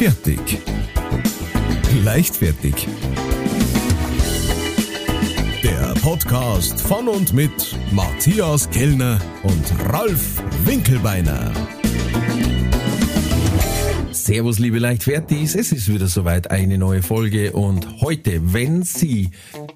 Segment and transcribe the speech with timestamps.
[0.00, 0.58] Fertig.
[2.02, 2.88] Leichtfertig.
[5.62, 11.52] Der Podcast von und mit Matthias Kellner und Ralf Winkelbeiner.
[14.10, 15.54] Servus, liebe Leichtfertis.
[15.54, 19.32] Es ist wieder soweit eine neue Folge und heute, wenn Sie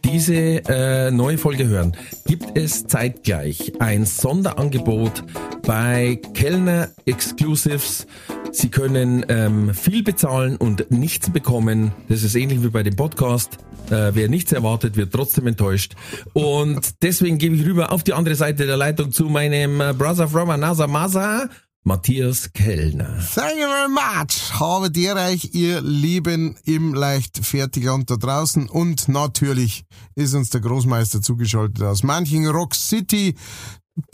[0.06, 1.94] diese äh, neue Folge hören,
[2.24, 5.22] gibt es zeitgleich ein Sonderangebot
[5.66, 8.06] bei Kellner Exclusives.
[8.54, 11.90] Sie können ähm, viel bezahlen und nichts bekommen.
[12.08, 13.58] Das ist ähnlich wie bei dem Podcast.
[13.90, 15.94] Äh, wer nichts erwartet, wird trotzdem enttäuscht.
[16.34, 20.28] Und deswegen gebe ich rüber auf die andere Seite der Leitung zu meinem äh, Brother
[20.28, 21.48] from Anasa Masa.
[21.82, 23.18] Matthias Kellner.
[23.34, 24.58] Thank you very much.
[24.58, 28.68] Habe dir euch, ihr Lieben im Leichtfertiger und da draußen.
[28.68, 33.34] Und natürlich ist uns der Großmeister zugeschaltet aus manchen Rock City.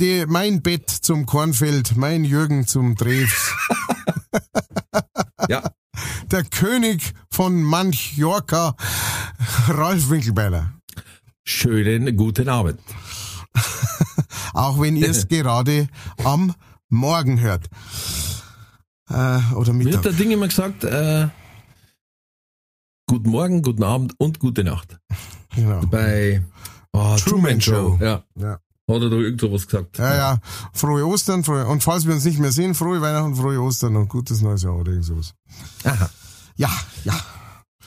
[0.01, 3.55] Die, mein Bett zum Kornfeld, mein Jürgen zum Drews.
[5.49, 5.63] Ja,
[6.31, 8.77] Der König von Mallorca,
[9.69, 10.75] Ralf Winkelbeiner.
[11.45, 12.79] schönen guten Abend.
[14.53, 15.89] Auch wenn ihr es gerade
[16.25, 16.55] am
[16.89, 17.67] Morgen hört.
[19.09, 19.15] Äh,
[19.55, 20.03] oder Mir hat Mittag.
[20.03, 21.29] der Ding immer gesagt, äh,
[23.09, 24.99] guten Morgen, guten Abend und gute Nacht.
[25.55, 25.81] Genau.
[25.87, 26.43] Bei
[26.93, 27.99] oh, Truman Show.
[28.01, 28.59] Ja, Ja.
[28.91, 29.99] Hat er da irgend sowas gesagt.
[29.99, 30.39] Ja, ja.
[30.73, 34.09] Frohe Ostern, frohe, und falls wir uns nicht mehr sehen, frohe Weihnachten, frohe Ostern und
[34.09, 35.35] gutes neues Jahr oder irgend sowas.
[35.85, 36.11] Aha.
[36.57, 36.71] Ja,
[37.05, 37.15] ja.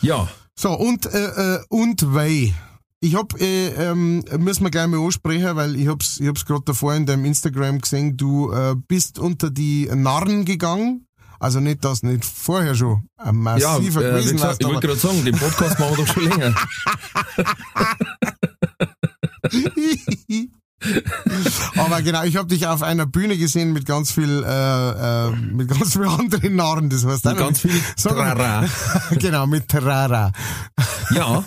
[0.01, 2.53] Ja, So, und, äh, äh, und weil.
[2.99, 6.63] Ich hab, äh, ähm, müssen wir gleich mal ansprechen, weil ich hab's, ich hab's gerade
[6.65, 11.05] davor in deinem Instagram gesehen, du äh, bist unter die Narren gegangen.
[11.37, 14.67] Also nicht, dass nicht vorher schon ein ja massiver äh, wie gewesen gesagt, warst, ich
[14.67, 16.55] wollte gerade sagen, den Podcast machen wir doch schon länger.
[21.77, 25.67] Aber genau, ich habe dich auf einer Bühne gesehen mit ganz viel, äh, äh, mit
[25.69, 26.89] ganz viel anderen Narren.
[26.89, 27.71] Das heißt, auch ganz viel.
[28.01, 28.65] Trara.
[29.11, 30.31] genau, mit Terrara.
[31.11, 31.43] Ja.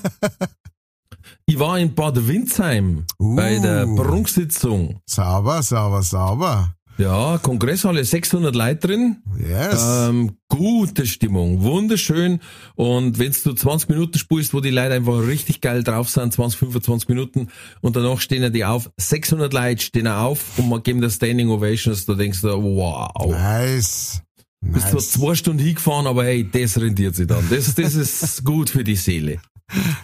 [1.47, 3.97] Ich war in Bad Windsheim bei der Uh.
[3.97, 5.01] Prunksitzung.
[5.07, 6.75] Sauber, sauber, sauber.
[6.99, 9.17] Ja, Kongresshalle, 600 Leute drin.
[9.39, 9.85] Yes.
[10.09, 12.41] Ähm, gute Stimmung, wunderschön.
[12.75, 16.59] Und wenn du 20 Minuten spielst, wo die Leute einfach richtig geil drauf sind, 20,
[16.59, 17.49] 25 Minuten,
[17.83, 21.51] und danach stehen ja die auf, 600 Leute stehen auf und man geben da Standing
[21.51, 23.11] Ovations, da denkst du, wow.
[23.27, 24.23] nice.
[24.63, 25.11] Bist zwar nice.
[25.11, 27.45] zwei Stunden hingefahren, aber hey, das rendiert sich dann.
[27.51, 29.39] Das, das ist gut für die Seele.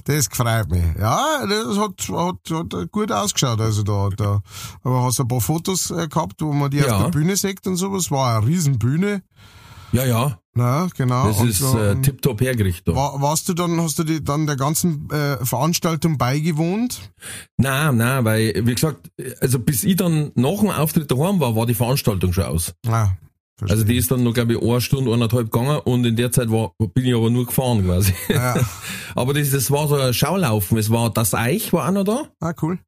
[0.05, 0.85] Das gefreut mich.
[0.99, 3.61] Ja, das hat, hat, hat gut ausgeschaut.
[3.61, 4.41] Also da, da,
[4.83, 6.97] aber hast ein paar Fotos äh, gehabt, wo man die Ja.
[6.97, 8.11] auf der Bühne sieht und sowas.
[8.11, 9.23] War eine Riesenbühne.
[9.93, 11.27] Ja, ja, Na, genau.
[11.29, 12.95] das Und ist äh, tipptopp hergerichtet.
[12.95, 17.13] War, warst du dann, hast du die, dann der ganzen äh, Veranstaltung beigewohnt?
[17.59, 19.11] Nein, nein, weil, wie gesagt,
[19.43, 22.73] also bis ich dann nach dem Auftritt daheim war, war die Veranstaltung schon aus.
[22.89, 23.11] Ah,
[23.57, 23.77] verstehe.
[23.77, 26.51] Also die ist dann noch, glaube ich, eine Stunde, eineinhalb gegangen und in der Zeit
[26.51, 28.13] war, bin ich aber nur gefahren quasi.
[28.29, 28.57] ja.
[29.15, 30.79] aber das, das war so ein Schaulaufen.
[30.79, 32.29] Es war das Eich war auch noch da.
[32.41, 32.79] Ah, cool.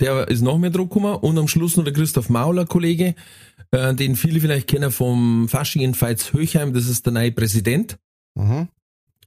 [0.00, 3.14] Der ist nach mir drauf gekommen und am Schluss noch der Christoph Mauler, Kollege,
[3.72, 6.72] äh, den viele vielleicht kennen vom Fasching in Veitshöchheim.
[6.72, 7.98] Das ist der neue Präsident.
[8.34, 8.68] Mhm.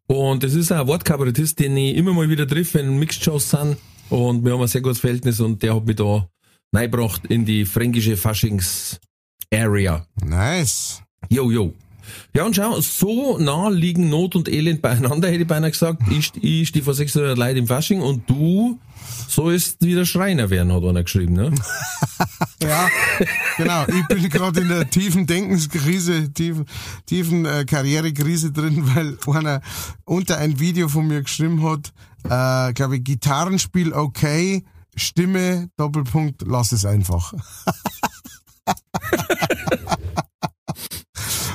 [0.08, 3.78] Und das ist auch ein Wortkabarettist, den ich immer mal wieder triff, wenn Mixed-Shows sind.
[4.10, 6.30] Und wir haben ein sehr gutes Verhältnis und der hat mich da
[6.74, 8.18] reingebracht in die fränkische
[9.56, 10.06] Faschings-Area.
[10.24, 11.02] Nice.
[11.30, 11.74] Jo, jo.
[12.34, 16.04] Ja, und schau, so nah liegen Not und Elend beieinander, hätte ich beinahe gesagt.
[16.12, 18.80] Ich, ich stehe vor 600 Leuten im Fasching und du
[19.28, 21.52] sollst wieder Schreiner werden, hat einer geschrieben, ne?
[22.62, 22.90] Ja,
[23.58, 23.86] genau.
[23.88, 26.66] Ich bin gerade in der tiefen Denkenskrise, tiefen,
[27.06, 29.62] tiefen äh, Karrierekrise drin, weil einer
[30.06, 34.64] unter ein Video von mir geschrieben hat, äh, glaube ich, Gitarrenspiel okay,
[34.96, 37.34] Stimme, Doppelpunkt, lass es einfach.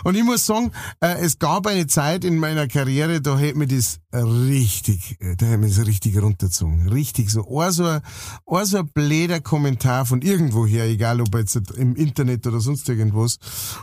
[0.04, 3.66] Und ich muss sagen, äh, es gab eine Zeit in meiner Karriere, da hätte mir
[3.66, 6.88] das richtig, äh, da hätte mir das richtig runtergezogen.
[6.88, 7.46] Richtig so.
[7.60, 8.00] Ein so ein,
[8.46, 13.38] ein so ein bläder Kommentar von irgendwoher, egal ob jetzt im Internet oder sonst irgendwas.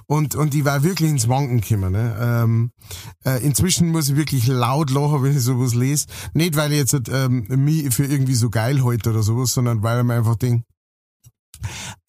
[0.07, 1.94] Und, und ich war wirklich ins Wanken gekommen.
[1.94, 2.18] Ne?
[2.19, 2.71] Ähm,
[3.24, 6.07] äh, inzwischen muss ich wirklich laut lachen, wenn ich sowas lese.
[6.33, 10.00] Nicht, weil ich jetzt ähm, mich für irgendwie so geil halte oder sowas, sondern weil
[10.00, 10.65] ich mir einfach denke,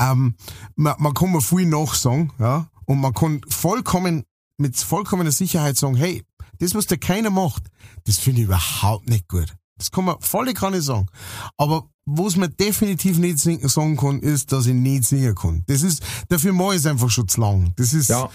[0.01, 0.35] ähm,
[0.77, 4.25] man, man kann mir viel nachsagen, ja, und man kann vollkommen,
[4.57, 6.25] mit vollkommener Sicherheit sagen, hey,
[6.59, 7.65] das, was da keiner macht,
[8.05, 9.55] das finde ich überhaupt nicht gut.
[9.77, 11.07] Das kann man voll kann ich sagen.
[11.57, 15.63] Aber was man definitiv nicht sagen kann, ist, dass ich nicht singen kann.
[15.67, 17.73] Das ist, dafür mache ich es einfach schon zu lang.
[17.77, 18.29] Das ist, Ja,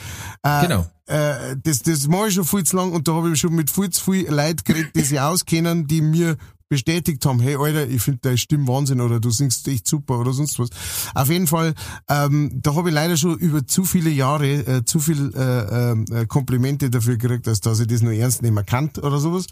[0.44, 0.86] äh, genau.
[1.06, 3.69] Äh, das, das mache ich schon viel zu lang und da habe ich schon mit
[3.69, 6.38] viel zu viel Leuten geredet, die sich auskennen, die mir
[6.73, 10.33] bestätigt haben, hey Alter, ich finde deine Stimme Wahnsinn oder du singst echt super oder
[10.33, 10.69] sonst was.
[11.13, 11.73] Auf jeden Fall,
[12.09, 16.25] ähm, da habe ich leider schon über zu viele Jahre äh, zu viel äh, äh,
[16.25, 19.45] Komplimente dafür gekriegt, als dass ich das nur ernst nehmen kann oder sowas.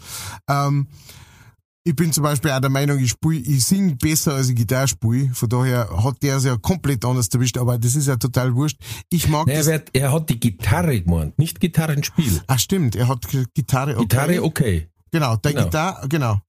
[0.48, 0.88] Ähm,
[1.84, 4.86] ich bin zum Beispiel auch der Meinung, ich spiel, ich sing besser als ich Gitarre
[4.86, 5.30] spiele.
[5.34, 8.78] Von daher hat der es ja komplett anders erwischt, aber das ist ja total wurscht.
[9.10, 12.40] Ich mag Naja, er, wird, er hat die Gitarre gemeint, nicht Gitarrenspiel.
[12.46, 14.02] Ach stimmt, er hat Gitarre okay.
[14.02, 14.88] Gitarre okay.
[15.12, 15.64] Genau, der Genau.
[15.64, 16.40] Gitarre, genau.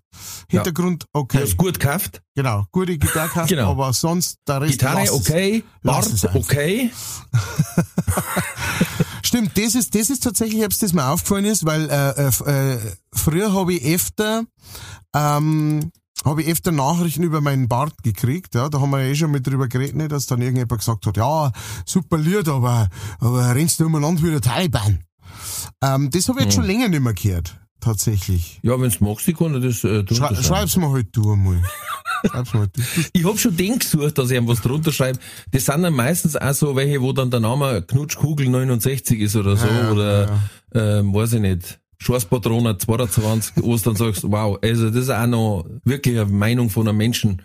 [0.47, 1.43] Hintergrund Er okay.
[1.43, 2.21] ist gut gekauft.
[2.35, 3.71] Genau, gute Gitarre gehabt, Genau.
[3.71, 5.63] aber sonst der Rest Gitarre okay.
[5.81, 6.91] Bart okay.
[9.23, 12.79] Stimmt, das ist, das ist tatsächlich, ob das mir aufgefallen ist, weil äh, äh, äh,
[13.13, 14.43] früher habe ich öfter
[15.15, 15.91] ähm,
[16.25, 19.31] habe ich öfter Nachrichten über meinen Bart gekriegt, ja, da haben wir ja eh schon
[19.31, 21.51] mit drüber geredet, ne, dass dann irgendjemand gesagt hat, ja,
[21.85, 22.87] super Lied, aber,
[23.19, 25.03] aber rennst du umeinander wie der Taliban.
[25.81, 28.59] Ähm, das habe ich jetzt schon länger nicht mehr gehört, tatsächlich.
[28.63, 31.61] Ja, wenn's magst, ich kann das äh, drunter Schrei, schreib's mir halt du einmal.
[32.25, 32.81] Schreib's mir halt du.
[33.13, 35.19] Ich hab schon den gesucht, dass ich ihm was drunter schreibe.
[35.51, 39.57] Das sind dann meistens auch so welche, wo dann der Name Knutschkugel 69 ist oder
[39.57, 40.39] so, Ja, ja, oder
[40.73, 41.79] Ähm, weiß ich nicht.
[41.99, 46.69] Schwarzpatrone 22, wo du dann sagst, wow, also das ist auch noch wirklich eine Meinung
[46.69, 47.41] von einem Menschen,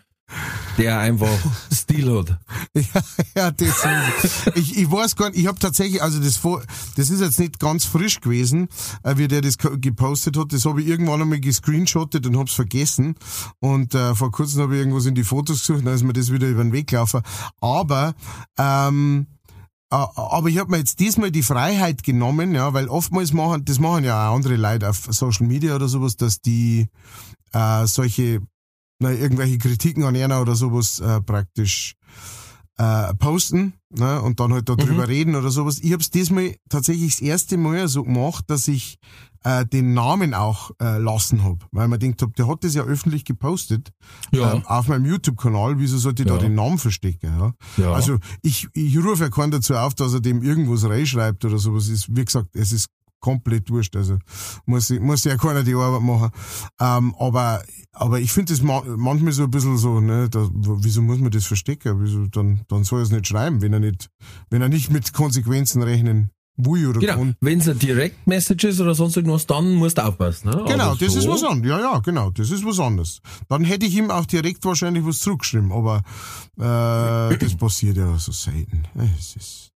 [0.77, 1.29] der einfach
[1.73, 2.39] Stil hat.
[2.75, 3.03] Ja,
[3.37, 6.63] ja, das ist, ich, ich weiß gar nicht, ich habe tatsächlich, also das vor,
[6.97, 8.69] das ist jetzt nicht ganz frisch gewesen,
[9.03, 13.17] äh, wie der das gepostet hat, das habe ich irgendwann einmal gescreenshottet und hab's vergessen.
[13.61, 16.33] Und äh, vor kurzem habe ich irgendwas in die Fotos gesucht, dann ist mir das
[16.33, 17.23] wieder über den Weg gelaufen,
[17.61, 18.15] aber
[18.59, 19.27] ähm,
[19.91, 23.79] äh, aber ich habe mir jetzt diesmal die Freiheit genommen, ja, weil oftmals machen, das
[23.79, 26.89] machen ja auch andere Leute auf Social Media oder sowas, dass die
[27.53, 28.41] äh, solche,
[29.01, 31.95] na, irgendwelche Kritiken an einer oder sowas äh, praktisch
[32.79, 35.79] äh, posten ne, und dann halt darüber reden oder sowas.
[35.81, 38.99] Ich habe es diesmal tatsächlich das erste Mal so gemacht, dass ich
[39.45, 42.83] äh, den Namen auch äh, lassen hab, weil man denkt hab, der hat das ja
[42.83, 43.91] öffentlich gepostet
[44.33, 44.55] Ja.
[44.55, 46.41] ähm, auf meinem YouTube-Kanal, wieso sollte ich da Ja.
[46.41, 47.33] den Namen verstecken?
[47.39, 47.53] Ja?
[47.83, 47.93] Ja.
[47.93, 51.89] Also ich, ich rufe ja keinen dazu auf, dass er dem irgendwas reinschreibt oder sowas.
[51.89, 52.89] Ist, wie gesagt, es ist
[53.21, 53.97] komplett wurscht.
[53.97, 54.19] Also
[54.67, 56.31] muss, ich- muss ja keiner die Arbeit machen.
[56.81, 57.63] Ähm, aber,
[57.93, 61.31] aber ich finde das ma manchmal so ein bisschen so, ne, da, wieso muss man
[61.31, 61.97] das verstecken?
[62.03, 64.09] Wieso, dann, dann soll er es nicht schreiben, wenn er nicht,
[64.51, 66.31] wenn er nicht mit Konsequenzen rechnen
[66.61, 67.33] will oder Genau.
[67.41, 70.51] Wenn es ein Direct Message ist oder sonst irgendwas, dann musst du aufpassen.
[70.51, 70.65] Ne?
[70.67, 71.71] Genau, Aber das so, ist was anderes.
[71.71, 73.21] Ja, ja, genau, das ist was anderes.
[73.49, 76.03] Dann hätte ich ihm auch direkt wahrscheinlich was zurückgeschrieben, aber
[76.59, 78.85] äh, das passiert ja so selten.
[79.19, 79.71] Es ist,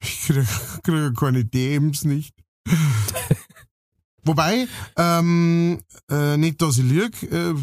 [0.00, 0.46] ich kriege
[0.82, 2.34] krieg keine DMs nicht.
[4.24, 4.66] Wobei,
[4.98, 5.78] ähm,
[6.10, 7.54] äh, nicht, dass ich lieg, äh,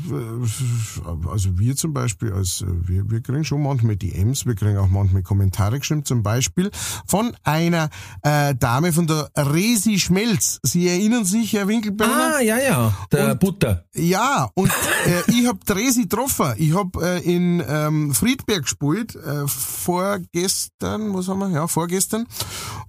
[1.30, 4.88] also wir zum Beispiel, als, äh, wir, wir kriegen schon manchmal DMs, wir kriegen auch
[4.88, 6.72] manchmal Kommentare geschrieben, zum Beispiel
[7.06, 7.90] von einer
[8.24, 10.60] äh, Dame von der Resi Schmelz.
[10.64, 12.38] Sie erinnern sich, Herr Winkelbeiner?
[12.38, 12.98] Ah, ja, ja.
[13.12, 13.86] Der Und- Butter.
[13.94, 14.72] Ja, und
[15.06, 16.54] äh, ich hab Resi getroffen.
[16.58, 21.50] Ich hab äh, in ähm, Friedberg gespielt, äh, vorgestern, was haben wir?
[21.50, 22.26] Ja, vorgestern.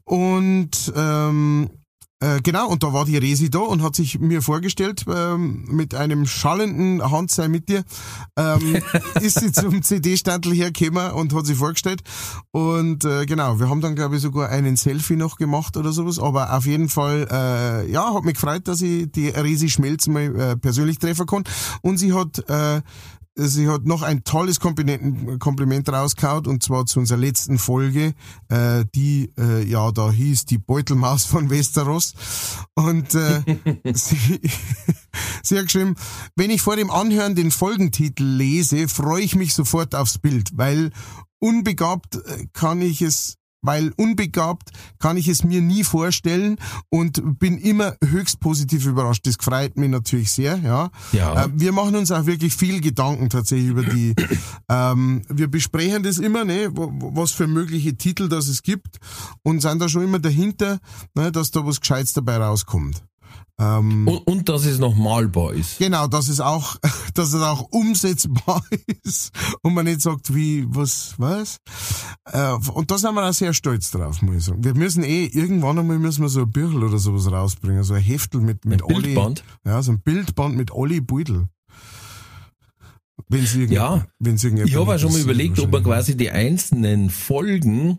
[0.04, 1.68] Und ähm,
[2.20, 5.94] äh, genau, und da war die Resi da und hat sich mir vorgestellt, ähm, mit
[5.94, 7.84] einem schallenden Hand sei mit dir,
[8.38, 8.78] ähm,
[9.20, 12.00] ist sie zum CD-Standel hergekommen und hat sich vorgestellt.
[12.52, 16.18] Und äh, genau, wir haben dann, glaube ich, sogar einen Selfie noch gemacht oder sowas.
[16.18, 20.34] Aber auf jeden Fall, äh, ja, hat mich gefreut, dass ich die Resi Schmelz mal
[20.40, 21.50] äh, persönlich treffen konnte.
[21.82, 22.80] Und sie hat äh,
[23.38, 28.14] Sie hat noch ein tolles Kompliment, Kompliment rausgehauen und zwar zu unserer letzten Folge,
[28.48, 32.14] äh, die äh, ja da hieß die Beutelmaus von Westeros.
[32.74, 33.42] Und äh,
[33.92, 34.40] sie,
[35.42, 35.96] sie hat geschrieben,
[36.34, 40.90] wenn ich vor dem Anhören den Folgentitel lese, freue ich mich sofort aufs Bild, weil
[41.38, 46.56] unbegabt äh, kann ich es weil unbegabt kann ich es mir nie vorstellen
[46.88, 49.26] und bin immer höchst positiv überrascht.
[49.26, 50.90] Das freut mich natürlich sehr, ja.
[51.12, 51.44] Ja.
[51.44, 54.14] Äh, wir machen uns auch wirklich viel Gedanken tatsächlich über die,
[54.70, 58.98] ähm, wir besprechen das immer, ne, was für mögliche Titel das es gibt
[59.42, 60.80] und sind da schon immer dahinter,
[61.14, 63.02] ne, dass da was Gescheites dabei rauskommt.
[63.58, 65.78] Ähm, Und, und dass es noch malbar ist.
[65.78, 66.76] Genau, dass es auch,
[67.14, 68.62] dass es auch umsetzbar
[69.02, 69.30] ist
[69.62, 71.56] und man nicht sagt, wie, was, was?
[72.30, 74.62] Äh, und da sind wir auch sehr stolz drauf, muss ich sagen.
[74.62, 78.02] Wir müssen eh, irgendwann einmal müssen wir so ein Büchel oder sowas rausbringen, so ein
[78.02, 79.42] Heftel mit, mit Ein Bildband?
[79.64, 81.48] Ja, so ein Bildband mit Olli Beutel.
[83.28, 84.06] Wenn's irgend, Ja.
[84.18, 87.98] wenn's irgendjemand Ich habe auch schon mal überlegt, ob man quasi die einzelnen Folgen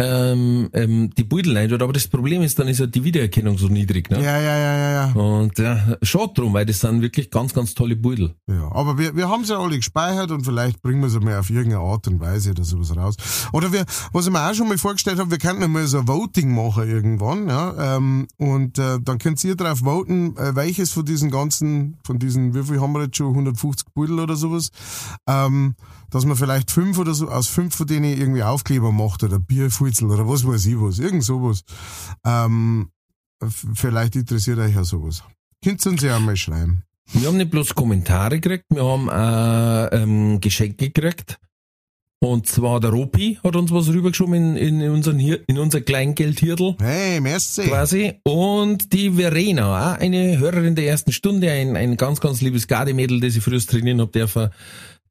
[0.00, 1.82] ähm, ähm, die Beutel rein tut.
[1.82, 4.10] Aber das Problem ist, dann ist ja die Wiedererkennung so niedrig.
[4.10, 4.22] Ne?
[4.22, 5.12] Ja, ja, ja, ja, ja.
[5.12, 8.34] Und ja, schade drum, weil das sind wirklich ganz, ganz tolle Beutel.
[8.46, 11.38] Ja, aber wir, wir haben sie ja alle gespeichert und vielleicht bringen wir sie mal
[11.38, 13.16] auf irgendeine Art und Weise oder sowas raus.
[13.52, 16.08] Oder wir, was ich mir auch schon mal vorgestellt habe, wir könnten mal so ein
[16.08, 21.04] Voting machen irgendwann, ja, ähm, und äh, dann könnt ihr drauf voten, äh, welches von
[21.04, 24.70] diesen ganzen, von diesen, wie viel haben wir jetzt schon, 150 Beutel oder sowas,
[25.26, 25.74] ähm,
[26.10, 30.10] dass man vielleicht fünf oder so, aus fünf von denen irgendwie Aufkleber macht oder Bierfutzel
[30.10, 31.62] oder was weiß ich was, irgend sowas.
[32.24, 32.90] Ähm,
[33.74, 35.22] vielleicht interessiert euch ja sowas.
[35.64, 36.82] Könnt ihr uns ja mal schreiben.
[37.12, 41.38] Wir haben nicht bloß Kommentare gekriegt, wir haben äh, ähm, Geschenke gekriegt.
[42.22, 46.76] Und zwar der Ropi hat uns was rübergeschoben in, in, unseren, Hir- in unser Kleingeldhirtel.
[46.78, 47.62] Hey, merci.
[47.62, 48.12] quasi.
[48.24, 53.20] Und die Verena, auch eine Hörerin der ersten Stunde, ein, ein ganz, ganz liebes Gardemädel,
[53.20, 54.50] das ich früher trainieren hab dürfen.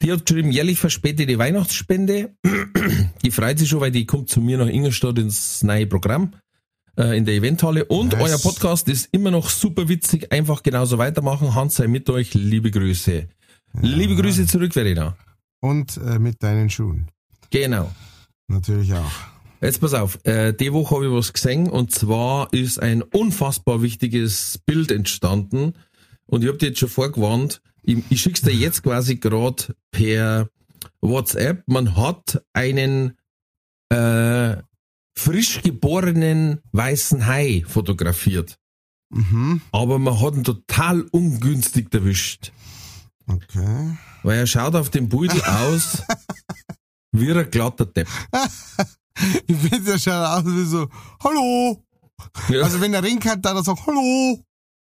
[0.01, 2.33] Die hat geschrieben, jährlich verspätete Weihnachtsspende.
[3.23, 6.33] Die freut sich schon, weil die kommt zu mir nach Ingolstadt ins neue Programm
[6.97, 7.83] äh, in der Eventhalle.
[7.83, 8.21] Und Nice.
[8.21, 10.31] euer Podcast ist immer noch super witzig.
[10.31, 11.53] Einfach genauso weitermachen.
[11.53, 12.33] Hans sei mit euch.
[12.33, 13.27] Liebe Grüße.
[13.81, 15.17] Liebe Grüße zurück, Verena.
[15.59, 17.07] Und äh, mit deinen Schuhen.
[17.49, 17.91] Genau.
[18.47, 19.11] Natürlich auch.
[19.61, 23.81] Jetzt pass auf, äh, die Woche habe ich was gesehen und zwar ist ein unfassbar
[23.81, 25.73] wichtiges Bild entstanden
[26.27, 30.49] und ich habe dir jetzt schon vorgewarnt, ich, ich schick's dir jetzt quasi gerade per
[31.01, 31.63] WhatsApp.
[31.67, 33.17] Man hat einen
[33.89, 34.57] äh,
[35.17, 38.57] frisch geborenen weißen Hai fotografiert,
[39.11, 39.61] Mhm.
[39.71, 42.51] aber man hat ihn total ungünstig erwischt,
[43.27, 43.97] Okay.
[44.23, 46.03] weil er schaut auf dem Beutel aus
[47.11, 48.07] wie ein glatter Depp.
[49.47, 50.87] Ich finde, der schaut aus wie so,
[51.23, 51.83] hallo.
[52.49, 54.39] Ja, Also wenn er reden kann, dann er sagt, hallo,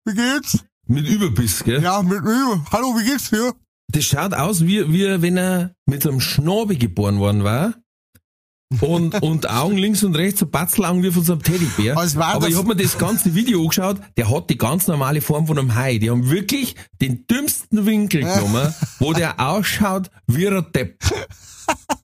[0.06, 0.64] wie geht's?
[0.92, 1.82] Mit Überbiss, gell?
[1.82, 2.64] Ja, mit mir.
[2.72, 3.54] Hallo, wie geht's dir?
[3.88, 7.74] Das schaut aus, wie, wie wenn er mit einem Schnabel geboren worden war.
[8.80, 11.98] Und, und Augen links und rechts, so Batzelaugen wie von so einem Teddybär.
[11.98, 15.58] Aber ich hab mir das ganze Video angeschaut, der hat die ganz normale Form von
[15.58, 15.98] einem Hai.
[15.98, 21.00] Die haben wirklich den dümmsten Winkel genommen, wo der ausschaut wie ein Depp.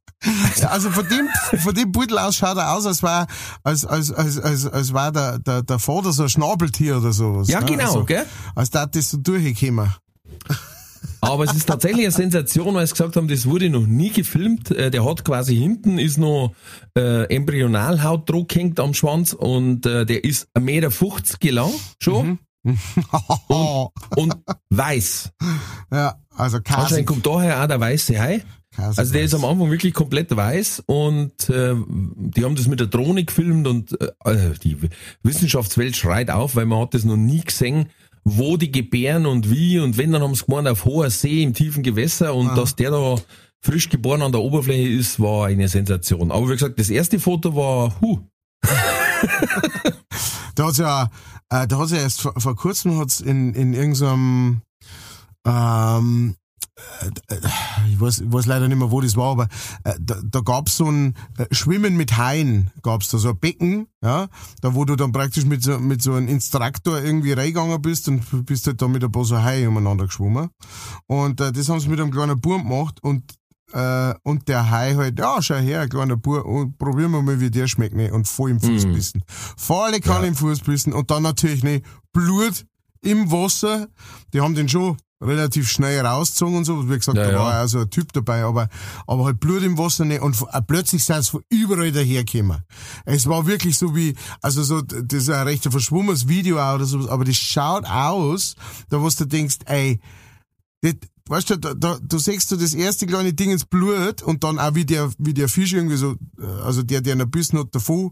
[0.69, 1.27] Also von dem,
[1.59, 3.27] von dem Beutel aus schaut er aus, als war,
[3.63, 7.47] als, als, als, als, als war der, der, der Vater so ein Schnabeltier oder sowas.
[7.47, 7.65] Ja, ne?
[7.65, 8.25] genau, also, gell?
[8.55, 9.93] Als da das so durchgekommen.
[11.21, 14.71] Aber es ist tatsächlich eine Sensation, weil sie gesagt haben, das wurde noch nie gefilmt.
[14.71, 16.53] Äh, Der hat quasi hinten ist noch
[16.95, 22.39] äh, Embryonalhaut drauf gehängt am Schwanz und äh, der ist 1,50 Meter lang schon
[23.47, 24.35] und, und
[24.69, 25.31] weiß.
[25.91, 27.05] ja, also Anscheinend Kasik.
[27.07, 28.43] kommt daher auch der weiße Hai.
[28.77, 32.79] Kasik Also der ist am Anfang wirklich komplett weiß und äh, die haben das mit
[32.79, 34.77] der Drohne gefilmt und äh, äh, die
[35.23, 37.89] Wissenschaftswelt schreit auf, weil man hat das noch nie gesehen,
[38.23, 41.53] wo die gebären und wie und wenn, dann haben sie gemeint auf hoher See im
[41.53, 43.15] tiefen Gewässer und dass der da
[43.61, 46.31] frisch geboren an der Oberfläche ist, war eine Sensation.
[46.31, 48.19] Aber wie gesagt, das erste Foto war, huh,
[50.55, 51.09] Da hat's ja,
[51.49, 54.61] äh, da hat's ja erst vor, vor kurzem hat's in, in irgendeinem,
[55.45, 56.46] ähm, äh,
[57.89, 59.47] ich weiß, ich weiß leider nicht mehr, wo das war, aber
[59.83, 63.87] äh, da, da gab's so ein äh, Schwimmen mit Haien, gab's da so ein Becken,
[64.03, 64.27] ja,
[64.61, 68.45] da wo du dann praktisch mit so, mit so einem Instruktor irgendwie reingegangen bist und
[68.45, 70.49] bist halt da mit ein paar so Haie umeinander geschwommen.
[71.07, 73.23] Und äh, das haben sie mit einem kleinen Bub gemacht und
[73.73, 77.41] äh, und der Hai halt, ja, schau her, ein kleiner Bub, und probieren wir mal,
[77.41, 78.13] wie der schmeckt, ne?
[78.13, 79.23] Und voll im Fuß bissen.
[79.27, 80.27] Volle Kanne Ja.
[80.29, 81.81] im Fuß bissen und dann natürlich, ne,
[82.13, 82.65] Blut
[83.01, 83.87] im Wasser.
[84.33, 86.89] Die haben den schon relativ schnell rausgezogen und so.
[86.89, 88.69] Wie gesagt, Ja, da war ja so ein Typ dabei, aber,
[89.07, 92.63] aber halt Blut im Wasser nicht und plötzlich sind sie von überall dahergekommen.
[93.05, 96.75] Es war wirklich so wie, also so, das ist ein recht ein verschwommenes Video auch
[96.75, 98.55] oder sowas, aber das schaut aus,
[98.89, 99.99] da wo du denkst, ey,
[100.81, 100.93] das,
[101.27, 104.59] weißt du, da, da, du siehst du das erste kleine Ding ins Blut und dann
[104.59, 107.73] auch wie der, wie der Fisch irgendwie so, äh, also der, der einen Bissen hat,
[107.73, 108.11] davon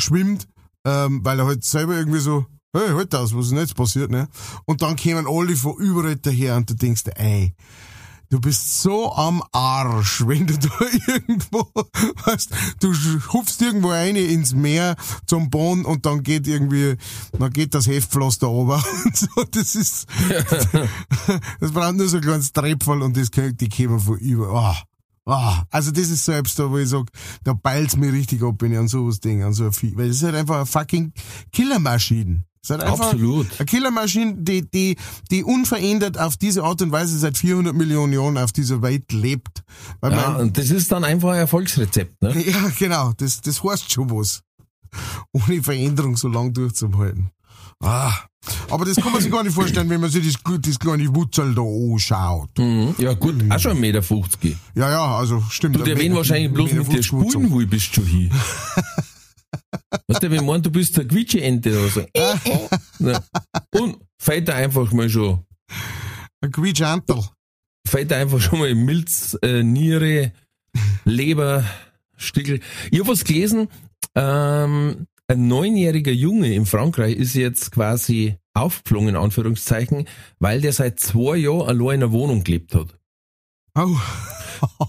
[0.00, 0.48] schwimmt,
[0.86, 2.46] ähm, weil er halt selber irgendwie so,
[2.78, 4.28] hey, halt das, was ist denn jetzt passiert, ne?
[4.64, 7.54] Und dann kommen alle von überall daher und du denkst, ey,
[8.30, 10.68] du bist so am Arsch, wenn du da
[11.06, 11.68] irgendwo,
[12.24, 12.92] weißt, du
[13.32, 16.96] hupfst irgendwo rein ins Meer zum Boden und dann geht irgendwie,
[17.38, 20.06] dann geht das Heftpflaster runter und so, das ist,
[21.60, 24.76] das braucht nur so ein kleines Trepferl und das, die kommen von über, ah.
[25.26, 27.06] Ah, also das ist selbst da, wo ich sag,
[27.42, 29.96] da beilt's mir richtig ab, wenn ich an sowas denke, an so ein Vieh.
[29.96, 31.12] Weil das ist halt einfach eine fucking
[31.52, 32.44] Killermaschine.
[32.60, 33.48] Das ist halt einfach Absolut.
[33.58, 34.96] Eine Killermaschine, die, die,
[35.32, 39.64] die unverändert auf diese Art und Weise seit 400 Millionen Jahren auf dieser Welt lebt.
[40.00, 42.40] Weil ja, man, und das ist dann einfach ein Erfolgsrezept, ne?
[42.48, 44.42] ja, genau, das, das heißt schon was.
[45.32, 47.30] Ohne Veränderung so lang durchzuhalten.
[47.82, 48.14] Ah.
[48.70, 51.54] Aber das kann man sich gar nicht vorstellen, wenn man sich das, das kleine Wutzel
[51.54, 52.50] da anschaut.
[52.58, 52.94] Mhm.
[52.98, 54.56] Ja gut, auch schon 1,50 Meter.
[54.74, 55.76] Ja, ja, also stimmt.
[55.76, 58.30] Du, der wen wahrscheinlich bloß mit dir spulen will, bist du hier.
[60.08, 62.06] Weißt du, wenn man du bist der Quietsche-Ente oder so.
[63.00, 63.22] Ja.
[63.72, 65.44] Und fällt er einfach mal schon,
[66.40, 67.22] Ein Quietschantel.
[67.86, 70.32] fällt er einfach schon mal Milz, äh, Niere,
[71.04, 71.64] Leber,
[72.16, 72.60] Stickel.
[72.90, 73.68] Ich habe was gelesen,
[74.14, 81.00] ähm, ein neunjähriger Junge in Frankreich ist jetzt quasi aufgeflogen, in Anführungszeichen, weil der seit
[81.00, 82.98] zwei Jahren allein in einer Wohnung gelebt hat.
[83.74, 83.96] Oh.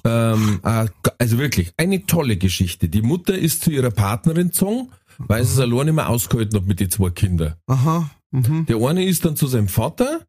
[0.06, 0.86] Ähm, äh,
[1.18, 2.88] also wirklich, eine tolle Geschichte.
[2.88, 6.68] Die Mutter ist zu ihrer Partnerin gezogen, weil sie es allein nicht mehr ausgehalten hat
[6.68, 7.56] mit den zwei Kindern.
[7.66, 8.10] Aha.
[8.32, 8.66] Mhm.
[8.68, 10.22] Der eine ist dann zu seinem Vater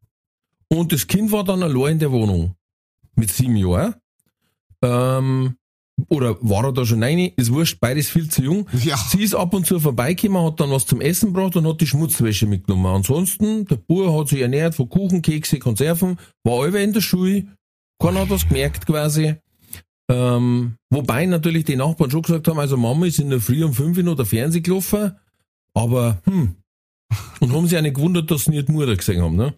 [0.67, 2.55] und das Kind war dann allein in der Wohnung.
[3.15, 3.95] Mit sieben Jahren.
[4.81, 5.55] Ähm,
[6.07, 7.31] oder war er da schon rein?
[7.35, 8.67] Ist wurscht, beides viel zu jung.
[8.83, 8.97] Ja.
[8.97, 11.87] Sie ist ab und zu vorbeigekommen, hat dann was zum Essen gebracht und hat die
[11.87, 12.87] Schmutzwäsche mitgenommen.
[12.87, 17.47] Ansonsten, der Bub hat sich ernährt von Kuchen, Kekse, Konserven, war alle in der Schule,
[18.01, 19.35] keiner hat was gemerkt quasi.
[20.11, 23.73] Ähm, wobei natürlich die Nachbarn schon gesagt haben, also Mama ist in der Früh um
[23.73, 25.15] fünf Uhr noch der Fernseh gelaufen,
[25.73, 26.55] aber hm.
[27.39, 29.55] Und haben sich auch nicht gewundert, dass sie nicht die Mutter gesehen haben, ne?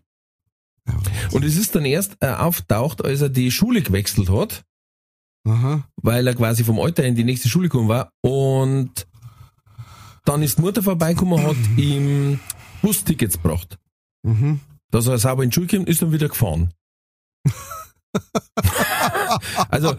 [1.32, 4.64] Und es ist dann erst äh, auftaucht, als er die Schule gewechselt hat,
[5.44, 5.84] Aha.
[5.96, 8.12] weil er quasi vom Alter in die nächste Schule gekommen war.
[8.22, 9.08] Und
[10.26, 12.40] dann ist die Mutter vorbeigekommen und hat ihm
[12.82, 13.78] Bustickets gebracht.
[14.24, 14.60] Mhm.
[14.92, 16.74] Dass er sauber in die Schule kommt, ist dann wieder gefahren.
[19.70, 19.96] also,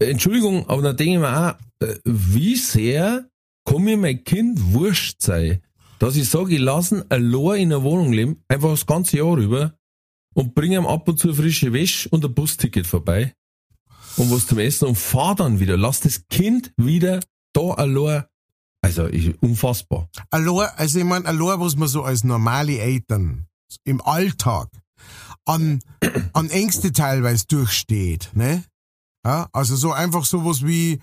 [0.00, 3.28] Entschuldigung, aber da denke ich mir auch, äh, wie sehr
[3.64, 5.60] kann mir mein Kind wurscht sein,
[5.98, 9.36] dass ich sage, ich lasse ihn allein in einer Wohnung leben, einfach das ganze Jahr
[9.36, 9.74] rüber
[10.34, 13.34] und bringe ihm ab und zu frische Wäsche und ein Busticket vorbei
[14.18, 15.76] und was zum Essen und fahr dann wieder.
[15.76, 17.20] Lass das Kind wieder
[17.52, 18.24] da allein.
[18.80, 20.08] Also, ich, unfassbar.
[20.30, 23.46] Allein, also ich meine, allein, was man so als normale Eltern
[23.84, 24.68] im Alltag
[25.44, 25.80] an,
[26.32, 28.64] an Ängste teilweise durchsteht, ne?
[29.26, 31.00] Ja, also so einfach sowas wie,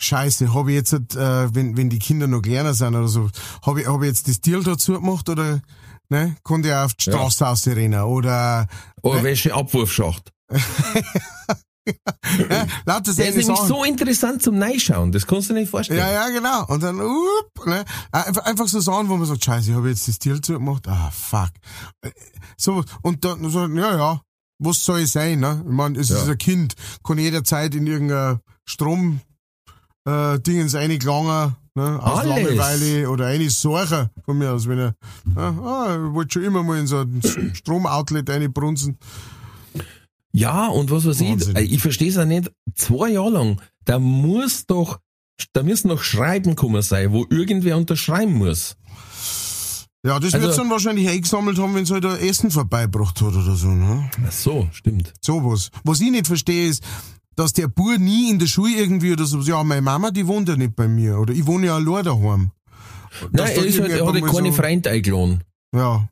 [0.00, 3.30] Scheiße, habe ich jetzt, äh, wenn, wenn die Kinder noch kleiner sind oder so,
[3.64, 5.60] habe ich, hab ich jetzt das Deal dazu gemacht oder,
[6.08, 6.36] ne?
[6.42, 7.16] Konnte ich auf die Ja.
[7.16, 8.66] Straße rausrennen oder,
[9.02, 9.24] Oder Ne?
[9.24, 10.32] Wäscheabwurfschacht.
[11.86, 15.98] ja, Der ist nämlich so interessant zum Neischauen, das kannst du nicht vorstellen.
[15.98, 16.64] Ja, ja, genau.
[16.66, 17.84] Und dann, up, ne?
[18.12, 20.86] Einfach, einfach so Sachen, wo man sagt, scheiße, ich habe jetzt das Deal zugemacht.
[20.88, 21.50] Ah, fuck.
[22.56, 24.20] So, und dann so, ja, ja,
[24.58, 25.62] was soll es sein, ne?
[25.66, 26.18] Ich meine, es Ja.
[26.18, 29.20] ist ein Kind, kann jederzeit in irgendein Strom,
[30.04, 32.00] äh, Dingens reingelangen, ne?
[32.02, 32.44] Aus Alles.
[32.44, 34.94] Langeweile oder eine Sorge von mir aus, wenn er,
[35.34, 37.20] ah, ah, ich wollte schon immer mal in so ein
[37.54, 38.98] Stromoutlet reinbrunzen.
[40.32, 41.56] Ja, und was weiß Wahnsinn.
[41.56, 44.98] ich, ich verstehe es auch nicht, zwei Jahre lang, da muss doch,
[45.52, 48.76] da müssen noch Schreiben kommen sein, wo irgendwer unterschreiben muss.
[50.04, 53.34] Ja, das Also- wird's dann wahrscheinlich eingesammelt haben, wenn es halt ein Essen vorbeigebracht hat
[53.34, 54.10] oder so, ne?
[54.26, 55.12] Ach so, stimmt.
[55.20, 55.70] Sowas.
[55.84, 56.82] Was ich nicht verstehe ist,
[57.36, 60.48] dass der Bub nie in der Schule irgendwie oder so, ja, meine Mama, die wohnt
[60.48, 61.18] ja nicht bei mir.
[61.18, 62.50] Oder ich wohne ja allein daheim.
[63.20, 65.44] Nein, Dass er, ist halt, er hat halt keine so- Freunde eingeladen.
[65.74, 66.08] Ja.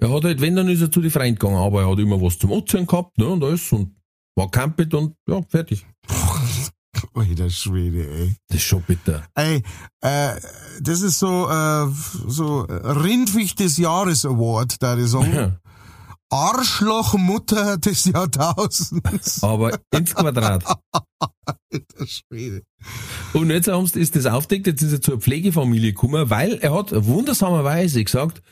[0.00, 2.20] Er hat halt, wenn, dann ist er zu den Freunden gegangen, aber er hat immer
[2.20, 3.94] was zum Ozean gehabt, ne, und alles, und
[4.34, 5.86] war campet und, ja, fertig.
[7.14, 8.36] Alter Schwede, ey.
[8.48, 9.24] Das ist schon bitter.
[9.34, 9.62] Ey,
[10.00, 10.30] äh,
[10.80, 11.86] das ist so, äh,
[12.26, 15.34] so Rindwicht des Jahres Award, da ich sagen.
[15.34, 15.56] Ja.
[16.32, 19.42] Arschlochmutter des Jahrtausends.
[19.42, 20.64] Aber ins Quadrat.
[20.92, 22.62] Alter Schwede.
[23.32, 28.04] Und jetzt ist das aufdeckt, jetzt ist er zur Pflegefamilie gekommen, weil er hat wundersamerweise
[28.04, 28.42] gesagt,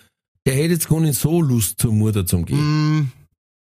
[0.45, 2.99] er hätte jetzt gar nicht so Lust zur Mutter zum gehen.
[3.01, 3.13] Mm,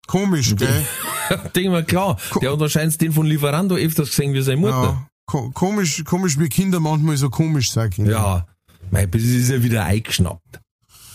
[0.07, 0.85] komisch, gell?
[1.55, 4.83] Denk mal, klar, der hat wahrscheinlich den von Lieferando öfters gesehen wie seine Mutter.
[4.83, 5.07] Ja.
[5.25, 8.09] Ko komisch, komisch, wie Kinder manchmal so komisch können.
[8.09, 8.45] Ja,
[8.91, 10.59] mein, bis ist er wieder eingeschnappt.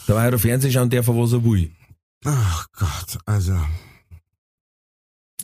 [0.06, 1.70] Da war er auf Fernsehen schauen darf, er, was er will.
[2.24, 3.58] Ach Gott, also.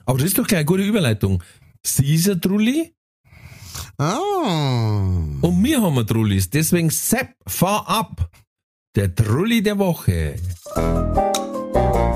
[0.07, 1.43] Aber das ist doch gleich eine gute Überleitung.
[1.85, 2.95] Sie ist ein Trulli
[3.99, 4.19] Ah.
[5.41, 6.49] und wir haben ein Trullis.
[6.51, 8.31] Deswegen Sepp, fahr ab.
[8.97, 10.37] Der Trulli der Woche.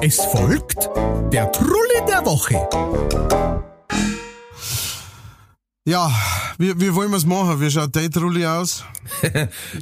[0.01, 0.89] Es folgt
[1.33, 2.55] der Trulli der Woche.
[5.85, 6.13] Ja,
[6.59, 7.61] wie, wie wollen wir's machen?
[7.61, 8.85] Wie schaut der Trulli aus?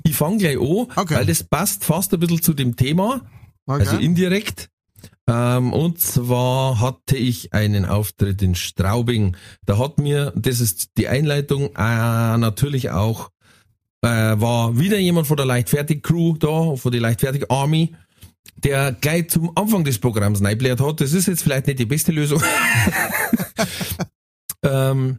[0.05, 1.17] Ich fange gleich an, Okay.
[1.17, 3.21] weil das passt fast ein bisschen zu dem Thema.
[3.67, 3.81] Okay.
[3.81, 4.71] Also indirekt.
[5.29, 9.37] Ähm, und zwar hatte ich einen Auftritt in Straubing.
[9.65, 13.31] Da hat mir, das ist die Einleitung, äh, natürlich auch,
[14.03, 17.95] äh, war wieder jemand von der Leichtfertig-Crew da, von der Leichtfertig-Army,
[18.57, 21.01] der gleich zum Anfang des Programms reinbläht hat.
[21.01, 22.43] Das ist jetzt vielleicht nicht die beste Lösung.
[24.63, 25.19] ähm,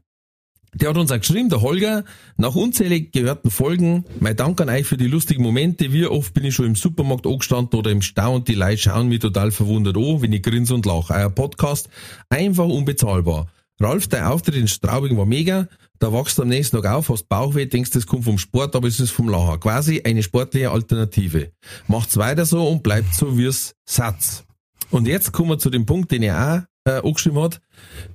[0.74, 2.04] der hat uns auch geschrieben, der Holger,
[2.38, 5.92] nach unzählig gehörten Folgen, mein Dank an euch für die lustigen Momente.
[5.92, 9.08] Wie oft bin ich schon im Supermarkt angestanden oder im Stau und die Leute schauen
[9.08, 11.13] mich total verwundert an, wenn ich grinse und lache.
[11.13, 11.90] Euer Podcast,
[12.30, 13.48] einfach unbezahlbar.
[13.80, 15.68] Ralf, dein Auftritt in Straubing war mega.
[16.00, 18.88] Da wachst du am nächsten Tag auf, hast Bauchweh, denkst, das kommt vom Sport, aber
[18.88, 19.58] es ist vom Lacher.
[19.60, 21.52] Quasi eine sportliche Alternative.
[21.88, 24.46] Macht's weiter so und bleibt so wie's Satz.
[24.90, 27.62] Und jetzt kommen wir zu dem Punkt, den er auch äh, angeschrieben hat.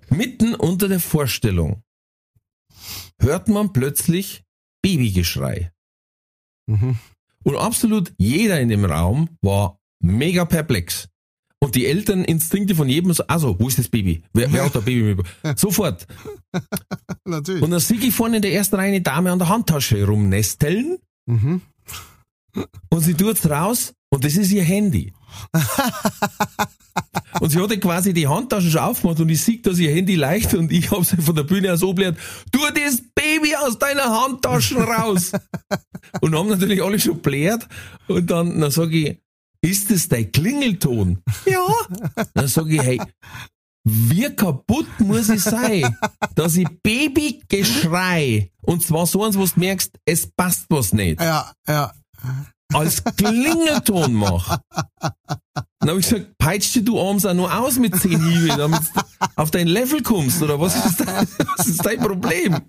[0.09, 1.83] Mitten unter der Vorstellung
[3.21, 4.45] hört man plötzlich
[4.83, 5.73] Babygeschrei.
[6.67, 6.97] Mhm.
[7.45, 11.09] Und absolut jeder in dem Raum war mega perplex.
[11.75, 14.23] Die Elterninstinkte von jedem so, also, wo ist das Baby?
[14.33, 15.23] Wer, wer hat da Baby?
[15.57, 16.07] Sofort.
[17.25, 17.63] Natürlich.
[17.63, 20.99] Und dann sehe ich vorne in der ersten Reihe eine Dame an der Handtasche rumnesteln
[21.27, 21.61] Mhm.
[22.91, 25.13] und sie tut's raus und das ist ihr Handy.
[27.41, 30.53] und sie hatte quasi die Handtasche schon aufgemacht und ich sehe, dass ihr Handy leicht
[30.55, 32.19] und ich habe sie von der Bühne aus obliert,
[32.51, 35.33] tu das Baby aus deiner Handtasche raus.
[36.21, 37.67] und haben natürlich alle schon blärt
[38.09, 39.19] und dann, dann sage ich,
[39.63, 41.23] ist das dein Klingelton?
[41.47, 41.67] Ja.
[42.35, 43.01] Dann sage ich, hey,
[43.85, 45.97] wie kaputt muss ich sein,
[46.35, 51.53] dass ich Babygeschrei, und zwar so eins, wo du merkst, es passt was nicht, Ja,
[51.67, 51.93] ja.
[52.73, 54.59] Als Klingelton mach.
[55.83, 58.81] Dann habe ich gesagt, peitsch dich du abends auch nur aus mit 10 Hiebe, damit
[58.81, 59.01] du
[59.35, 62.61] auf dein Level kommst, oder was ist, dein, was ist dein Problem?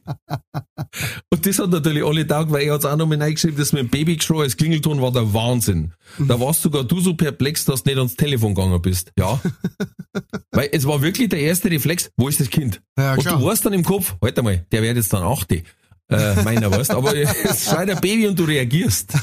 [1.32, 3.84] Und das hat natürlich alle taugt, weil er hat auch noch mal reingeschrieben, das mit
[3.84, 5.94] dem Babygeschrei als Klingelton war der Wahnsinn.
[6.18, 9.12] Da warst sogar du so perplex, dass du nicht ans Telefon gegangen bist.
[9.18, 9.40] Ja.
[10.52, 12.82] Weil es war wirklich der erste Reflex, wo ist das Kind?
[12.98, 15.52] Ja, Und du weißt dann im Kopf, halt einmal, der wird jetzt dann 8.
[15.52, 15.64] Äh,
[16.44, 19.14] meiner weißt, aber es schreit ein Baby und du reagierst.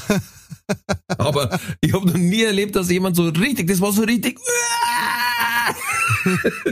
[1.17, 4.39] Aber ich habe noch nie erlebt, dass jemand so richtig, das war so richtig.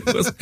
[0.05, 0.33] Was?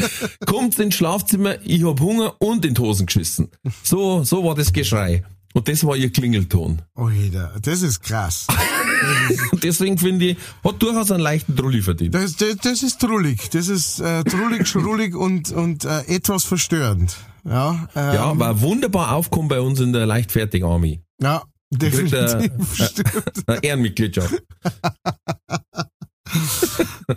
[0.46, 3.50] Kommt ins Schlafzimmer, ich hab Hunger und in Hosen geschissen.
[3.84, 5.24] So, so war das Geschrei.
[5.54, 6.82] Und das war ihr Klingelton.
[6.96, 8.46] Oida, das ist krass.
[9.64, 12.14] Deswegen finde ich, hat durchaus einen leichten Trulli verdient.
[12.14, 13.50] Das, das, das ist trullig.
[13.50, 17.16] Das ist äh, trullig, schrullig und, und äh, etwas verstörend.
[17.44, 21.02] Ja, ähm, Ja, war wunderbar aufgekommen bei uns in der leichtfertig Army.
[21.22, 22.52] ja definitiv.
[22.74, 23.48] stimmt.
[23.48, 24.44] Eine Ehrenmitgliedschaft.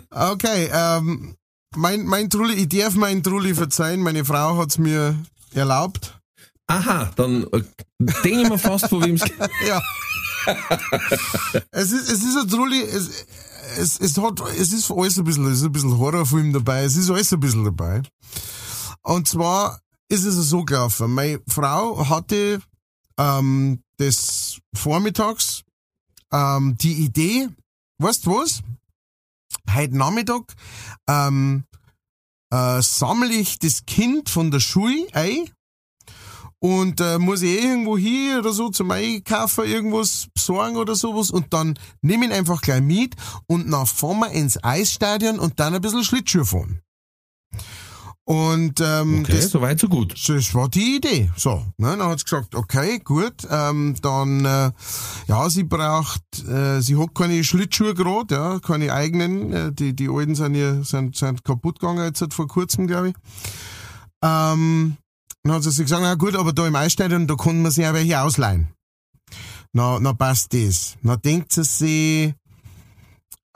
[0.09, 1.35] Okay, ähm,
[1.75, 4.01] mein, mein Trulli, ich darf meinen Trulli verzeihen.
[4.01, 5.17] Meine Frau hat's mir
[5.53, 6.17] erlaubt.
[6.67, 7.61] Aha, dann äh,
[7.99, 9.23] denke ich mir fast, von wem es
[9.67, 9.81] Ja.
[11.71, 13.25] es ist, es ist ein Trulli, es,
[13.77, 16.95] es, es hat, es ist alles ein bisschen, es ist ein bisschen Horrorfilm dabei, es
[16.95, 18.01] ist alles ein bisschen dabei.
[19.03, 21.13] Und zwar ist es so gelaufen.
[21.13, 22.61] Meine Frau hatte,
[23.17, 23.81] ähm,
[24.75, 25.63] Vormittags,
[26.31, 27.49] ähm, die Idee,
[27.99, 28.61] weißt du was?
[29.73, 30.55] Heute Nachmittag,
[31.07, 31.65] ähm,
[32.51, 35.49] äh, sammle ich das Kind von der Schule ein
[36.59, 41.31] und äh, muss ich eh irgendwo hier oder so zum Einkaufen irgendwas besorgen oder sowas
[41.31, 43.15] und dann nehme ich ihn einfach gleich mit
[43.47, 46.81] und dann fahren wir ins Eisstadion und dann ein bisschen Schlittschuh fahren.
[48.31, 50.13] Und ähm, Okay, das, soweit so gut.
[50.29, 51.29] das war die Idee.
[51.35, 54.71] So, ne, dann hat sie gesagt, okay, gut, ähm, dann, äh,
[55.27, 60.07] ja, sie braucht, äh, sie hat keine Schlittschuhe gerade, ja, keine eigenen, äh, die, die
[60.07, 63.15] alten sind ja, sind, sind kaputt gegangen jetzt halt vor kurzem, glaube ich.
[64.23, 64.95] Ähm,
[65.43, 67.85] dann hat sie sich gesagt, na gut, aber da im Eisstadion, da kann man sich
[67.85, 68.69] auch welche ausleihen.
[69.73, 70.95] Na, na passt das.
[71.01, 72.33] Na denkt sie sich,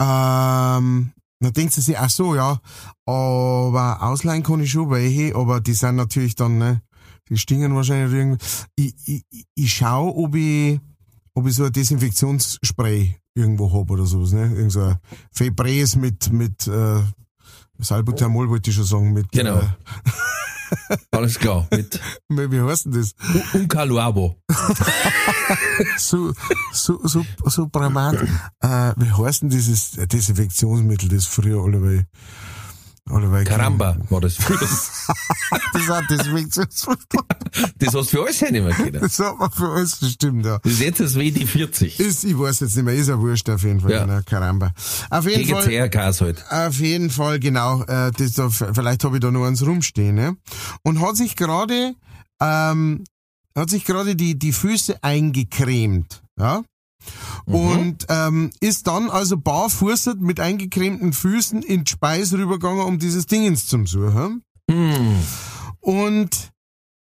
[0.02, 2.60] ähm, na denkt sie sich, ach so, ja,
[3.06, 6.82] aber ausleihen kann ich schon welche, aber die sind natürlich dann, ne,
[7.30, 8.46] die stingen wahrscheinlich irgendwie.
[8.76, 8.94] Ich,
[9.32, 10.80] ich, ich schau, ob ich,
[11.34, 14.98] ob ich so ein Desinfektionsspray irgendwo hab oder sowas, ne, irgend so ein
[15.32, 17.02] Febreze mit, mit, äh,
[17.78, 19.58] Salbutamol wollte ich schon sagen, mit, Genau.
[19.60, 19.64] äh,
[21.12, 21.68] Alles klar.
[21.72, 22.00] Mit
[22.30, 23.14] wie heißt denn das?
[23.54, 24.36] Unkaluabo.
[25.98, 26.34] Su,
[26.72, 28.16] su, su, Supramat.
[28.62, 32.06] Äh, wie heißt denn dieses Desinfektionsmittel, das früher alle
[33.10, 34.60] alle Karamba war das früher.
[35.74, 37.20] Das ist ein Desinfektionsmittel.
[37.78, 39.00] Das hast du für alles ja nicht mehr können.
[39.02, 40.58] Das hat man für alles bestimmt, ja.
[40.64, 42.00] Das ist jetzt das WD40.
[42.00, 44.06] Ist, ich weiß jetzt nicht mehr, ist ja wurscht auf jeden Fall, Ja.
[44.06, 44.72] genau, Karamba.
[45.10, 45.64] Auf jeden Gegen Fall.
[45.68, 46.44] CRKs halt.
[46.50, 47.84] Auf jeden Fall, genau.
[47.84, 50.16] Äh, das da, vielleicht habe ich da noch eins rumstehen.
[50.16, 50.38] Ne?
[50.84, 51.94] Und hat sich gerade
[52.42, 53.04] ähm,
[53.56, 56.64] hat sich gerade die die Füße eingecremt, ja.
[57.46, 63.26] Und ähm, ist dann also barfußert mit eingecremten Füßen in die Speise rübergegangen, um dieses
[63.28, 64.44] Dingens zum Suchen.
[64.70, 65.18] Hm.
[65.80, 66.52] Und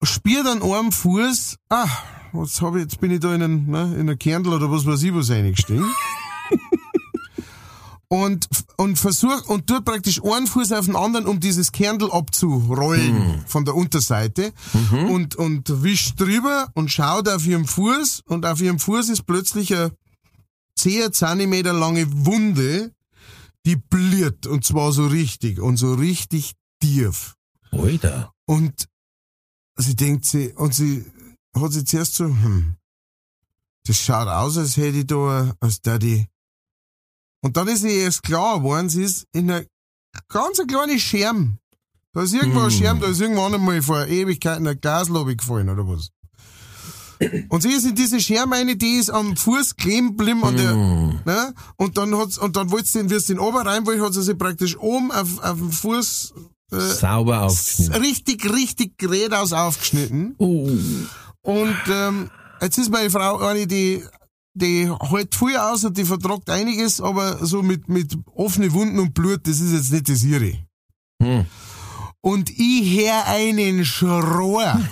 [0.03, 1.89] spielt an einem Fuß, ah,
[2.33, 4.85] was hab ich, jetzt bin ich da in einen, ne, in einer Kerntel oder was
[4.87, 5.91] weiß ich was eingestiegen.
[8.09, 13.45] und, und versucht, und tut praktisch einen Fuß auf den anderen, um dieses Kerntel abzurollen
[13.47, 14.53] von der Unterseite.
[15.09, 19.75] Und, und wischt drüber und schaut auf ihrem Fuß und auf ihrem Fuß ist plötzlich
[19.75, 19.93] eine
[20.77, 22.93] 10 Zentimeter lange Wunde,
[23.65, 27.35] die bliert und zwar so richtig und so richtig tief.
[27.71, 28.33] Alter.
[28.47, 28.89] Und
[29.77, 31.05] sie denkt sie, und sie
[31.55, 32.77] hat sich zuerst so, hm,
[33.87, 36.27] das schaut aus, als hätte ich da, als Daddy.
[37.45, 39.65] Und dann ist ihr erst klar geworden, sie ist in einer
[40.31, 41.59] ganz eine kleine Scherm.
[42.15, 42.79] Da ist irgendwo ein Hm.
[42.79, 46.09] Scherm, da ist irgendwann einmal vor Ewigkeiten ein Glaslobby gefallen, oder was?
[47.51, 50.71] Und sie ist in diese Scherm eine, die ist am Fuß kleben geblieben an der,
[50.71, 51.21] Hm.
[51.27, 51.55] ne?
[51.77, 54.15] Und dann hat's, und dann wollte sie den, wie sie den ober rein wollte, hat
[54.15, 56.33] sie sich praktisch oben auf, auf dem Fuß,
[56.71, 58.03] Sauber aufgeschnitten.
[58.03, 60.35] richtig, richtig geradeaus aufgeschnitten.
[60.39, 60.67] Oh.
[61.43, 62.31] Und ähm,
[62.63, 64.03] jetzt ist meine Frau eine, die,
[64.55, 69.13] die hält viel aus und die vertragt einiges, aber so mit, mit offenen Wunden und
[69.15, 70.53] Blut, das ist jetzt nicht das ihre.
[71.23, 71.47] Hm.
[72.21, 74.81] Und ich hör einen Schrohr.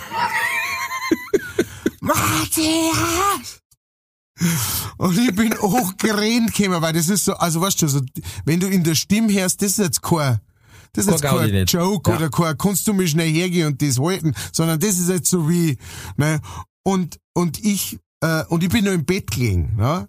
[2.01, 3.61] Matthias!
[4.97, 8.01] Und ich bin hochgerannt gekommen, weil das ist so, also weißt du, so,
[8.45, 10.39] wenn du in der Stimme hörst, das ist jetzt kein,
[10.93, 11.81] das ist Kein jetzt kein.
[11.81, 12.17] Joke Ja.
[12.17, 15.49] oder kein, kannst du mich schnell hergehen und das halten, sondern das ist jetzt so
[15.49, 15.77] wie,
[16.17, 16.39] ne,
[16.83, 20.07] und, und ich, äh, und ich bin nur im Bett gelegen, ne,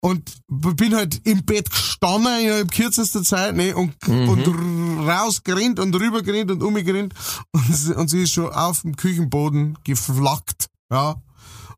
[0.00, 5.94] und bin halt im Bett gestanden innerhalb kürzester Zeit, ne, und, und r- rausgerannt und
[5.94, 7.14] rübergerannt und umgerannt
[7.52, 11.16] und, sie- und sie ist schon auf dem Küchenboden geflackt, ja,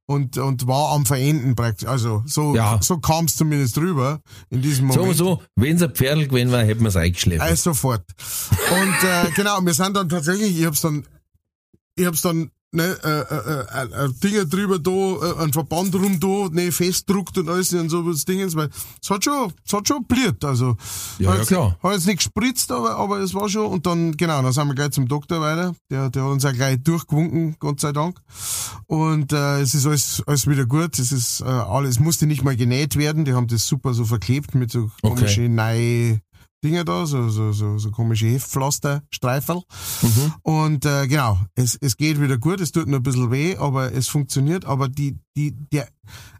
[0.09, 2.79] und, und war am Verenden praktisch, also so, Ja.
[2.81, 5.17] so kam es zumindest rüber in diesem So, Moment.
[5.17, 7.43] so, wenn's ein Pferdl gewesen wäre, hätten wir's eingeschleppt.
[7.43, 8.05] Äh, sofort.
[8.71, 11.05] Und äh, genau, wir sind dann tatsächlich, ich hab's dann,
[11.97, 16.21] ich hab's dann, ne, äh, äh, äh, äh, Dinger drüber da, äh, ein Verband rum
[16.21, 18.69] da, ne, festdruckt und alles und so was Dingens, weil
[19.03, 20.77] es hat schon, es hat schon bliert, also.
[21.19, 21.79] Ja, hat ja, jetzt klar.
[21.83, 24.75] Hat jetzt nicht gespritzt, aber, aber es war schon, und dann, genau, dann sind wir
[24.75, 28.21] gleich zum Doktor weiter, der, der hat uns auch gleich durchgewunken, Gott sei Dank.
[28.87, 32.57] Und äh, es ist alles, alles wieder gut, es ist äh, alles, musste nicht mal
[32.57, 35.15] genäht werden, die haben das super so verklebt mit so Okay.
[35.15, 36.21] komischen neue
[36.65, 39.63] Dinger da, so, so, so, so komische Heftpflaster, Streiferl.
[40.03, 40.35] Mhm.
[40.43, 43.93] Und äh, genau, es, es geht wieder gut, es tut nur ein bisschen weh, aber
[43.93, 44.65] es funktioniert.
[44.65, 45.87] Aber die, die, der,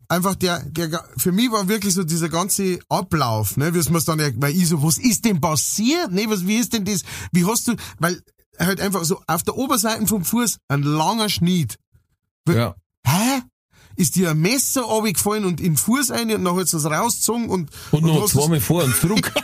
[0.09, 4.01] einfach der, der, für mich war wirklich so dieser ganze Ablauf, ne, wie es mir
[4.01, 6.11] dann, weil ich so, was ist denn passiert?
[6.13, 7.03] Ne, was, wie ist denn das?
[7.33, 8.21] Wie hast du, weil
[8.59, 11.77] halt einfach so auf der Oberseite vom Fuß ein langer Schnitt.
[12.49, 12.75] Ja.
[13.07, 13.43] Hä?
[13.97, 17.49] Ist dir ein Messer runtergefallen und in den Fuß rein und dann hat es rausgezogen
[17.49, 19.33] und, Und noch hast es- zweimal vor und zurück.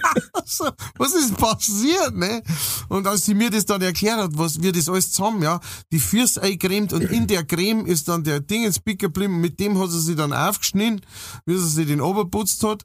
[0.00, 0.70] genau so.
[0.98, 2.42] Was ist passiert, ne?
[2.88, 5.60] Und als sie mir das dann erklärt hat, was wir das alles zusammen, ja,
[5.92, 9.58] die Füße eingecremt und in der Creme ist dann der Ding ins Pick geblieben, mit
[9.60, 11.00] dem hat sie sich dann aufgeschnitten,
[11.46, 12.84] wie sie sich den Oberputzt hat.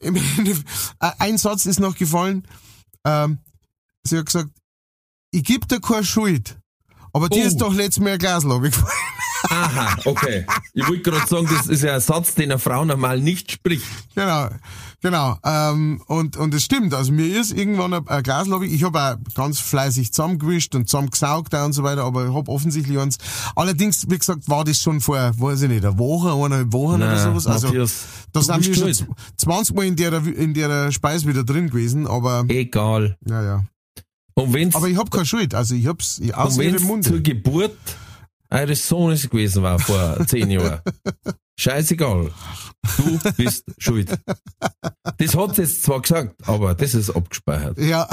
[0.00, 0.12] Äh,
[1.18, 2.46] Ein Satz ist noch gefallen,
[3.04, 3.38] ähm,
[4.04, 4.50] sie hat gesagt,
[5.30, 6.58] ich geb dir keine Schuld,
[7.12, 7.46] aber dir Oh.
[7.46, 8.72] ist doch letztes Mal ein Glas gefallen.
[9.50, 10.46] Aha, okay.
[10.72, 13.84] Ich wollte gerade sagen, das ist ja ein Satz, den eine Frau normal nicht spricht.
[14.14, 14.48] Genau,
[15.04, 15.36] genau.
[15.44, 16.92] Ähm, und und es stimmt.
[16.94, 18.82] Also mir ist irgendwann ein, ein Glas, ich.
[18.82, 23.18] Habe auch ganz fleißig zusammengewischt und zusammengesaugt und so weiter, aber ich habe offensichtlich eins.
[23.54, 27.14] Allerdings, wie gesagt, war das schon vor, weiß ich nicht, eine Woche, eineinhalb Wochen oder
[27.14, 27.46] Nein, sowas.
[27.46, 28.96] Also Matthias, da du sind wir schon schuld.
[28.96, 33.16] z- 20 Mal in der in der Speise wieder drin gewesen, aber Egal.
[33.28, 33.64] ja, ja.
[34.34, 35.54] Und wenn's, Aber ich hab keine Schuld.
[35.54, 37.22] Also ich hab's ich, und aus ihrem wenn's zur Munde.
[37.22, 37.76] Geburt
[38.50, 40.80] eures Sohnes gewesen war vor zehn Jahren.
[41.56, 42.32] Scheißegal.
[42.98, 44.10] Du bist schuld.
[45.18, 47.78] Das hat sie jetzt zwar gesagt, aber das ist abgespeichert.
[47.78, 48.08] Ja,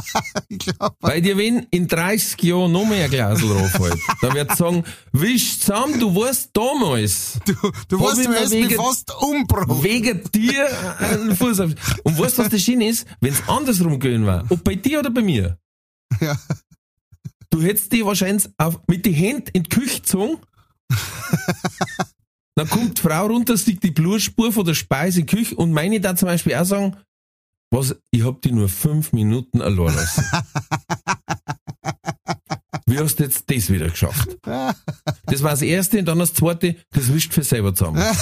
[0.48, 0.96] ich glaube.
[1.00, 4.84] Weil dir wenn in 30 Jahren noch mehr ein Glas draufhält, dann wird sie sagen,
[5.12, 7.38] wisch zusammen, du warst damals.
[7.44, 7.54] Du,
[7.88, 9.82] du hast mich wegen- fast umgebracht.
[9.82, 10.66] Wegen dir
[10.98, 11.70] einen Fuß auf.
[12.02, 13.06] Und weißt du, was das Schön ist?
[13.20, 15.58] Wenn es andersrum gewesen war, ob bei dir oder bei mir,
[16.20, 16.36] Ja.
[17.50, 20.38] du hättest die wahrscheinlich auf, mit den Händen in die Küche gezogen.
[22.56, 25.72] Dann kommt die Frau runter, sieht die Blutspur von der Speise in die Küche und
[25.72, 26.96] meine da zum Beispiel auch sagen,
[27.70, 30.24] was, ich hab die nur fünf Minuten allein lassen.
[32.86, 34.38] Wie hast du jetzt das wieder geschafft?
[34.44, 38.02] Das war das erste und dann das zweite, das wischt für selber zusammen.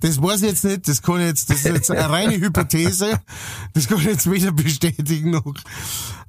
[0.00, 3.20] Das weiß ich jetzt nicht, das kann ich jetzt, das ist jetzt eine reine Hypothese.
[3.72, 5.54] Das kann ich jetzt weder bestätigen noch.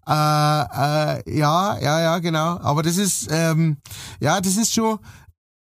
[0.10, 2.60] Äh, äh, ja, ja, ja, genau.
[2.62, 3.78] Aber das ist, ähm,
[4.20, 4.98] ja, das ist schon,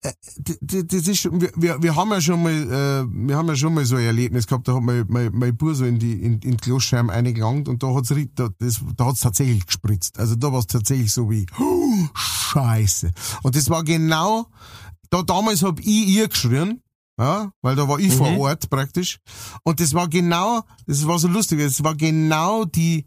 [0.01, 0.13] äh,
[0.61, 3.83] das ist schon, wir, wir, haben ja schon mal, äh, wir haben ja schon mal
[3.83, 6.51] so ein Erlebnis gehabt, da hat mein, mein, mein Bub so in die, in, in
[6.51, 10.17] die Kloschscheiben eingelangt und da hat's, da, das, da hat's tatsächlich gespritzt.
[10.17, 13.11] Also da war es tatsächlich so wie, oh, Scheiße.
[13.43, 14.47] Und das war genau,
[15.09, 16.81] da damals hab ich ihr geschrien,
[17.19, 19.19] ja, weil da war ich vor Ort praktisch.
[19.63, 23.05] Und das war genau, das war so lustig, das war genau die,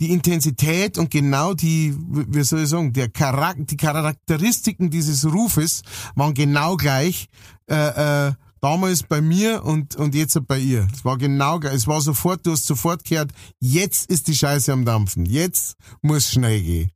[0.00, 5.82] die Intensität und genau die, wie soll ich sagen, der Charakter, die Charakteristiken dieses Rufes
[6.14, 7.26] waren genau gleich.
[7.70, 10.88] Äh, äh, Damals bei mir und, und jetzt bei ihr.
[10.94, 13.30] Es war genau, ge- es war sofort, du hast sofort gehört,
[13.60, 15.26] jetzt ist die Scheiße am Dampfen.
[15.26, 16.90] Jetzt muss schnell gehen.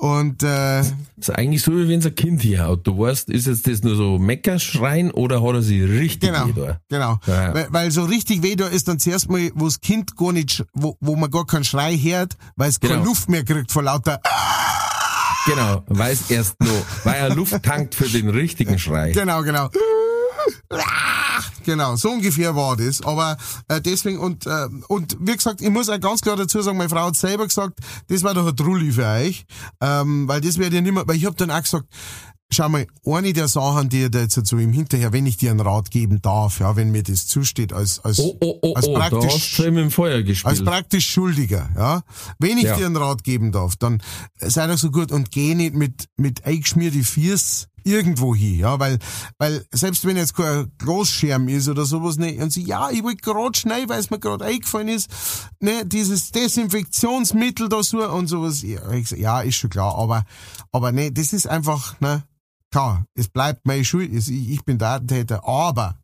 [0.00, 2.86] Und, äh, Das ist eigentlich so, wie wenn es ein Kind hier haut.
[2.86, 6.52] Du weißt, ist jetzt das nur so Meckerschreien oder hat er sich richtig Genau, weh
[6.56, 6.80] da?
[6.88, 7.18] genau.
[7.26, 7.52] Ja.
[7.54, 10.64] Weil, weil so richtig weh da ist dann zuerst mal, wo das Kind gar nicht,
[10.72, 13.04] wo, wo man gar keinen Schrei hört, weil es keine Genau.
[13.06, 14.20] Luft mehr kriegt vor lauter,
[15.46, 19.12] Genau, weil es erst nur, weil er Luft tankt für den richtigen Schrei.
[19.12, 19.68] genau, genau.
[21.70, 23.00] Genau, so ungefähr war das.
[23.04, 23.36] Aber
[23.68, 26.90] äh, deswegen und äh, und wie gesagt, ich muss auch ganz klar dazu sagen, meine
[26.90, 27.78] Frau hat selber gesagt,
[28.08, 29.44] das war doch ein Trulli für euch,
[29.80, 31.86] ähm, weil das wäre ja nicht mehr, weil ich habe dann auch gesagt,
[32.52, 35.52] schau mal, eine der Sachen, die ich da jetzt so im Hinterher, wenn ich dir
[35.52, 38.88] einen Rat geben darf, ja, wenn mir das zusteht als als Oh, oh, oh, als
[38.88, 39.60] oh, praktisch
[40.48, 42.02] als praktisch Schuldiger, ja.
[42.40, 42.76] Wenn ich Ja.
[42.76, 44.02] dir einen Rat geben darf, dann
[44.40, 48.98] sei doch so gut und geh nicht mit, mit eingeschmierte Fiers irgendwo hin, ja, weil,
[49.38, 53.22] weil selbst wenn jetzt kein Großscherm ist oder sowas, ne, und sie, ja, ich wollte
[53.22, 55.10] gerade schnell, weil es mir gerade eingefallen ist,
[55.60, 60.24] ne, dieses Desinfektionsmittel da so und sowas, ja, ist schon klar, aber,
[60.72, 62.24] aber ne, das ist einfach, ne,
[62.70, 65.98] klar, es bleibt meine Schuld, ich, ich bin Datentäter, aber,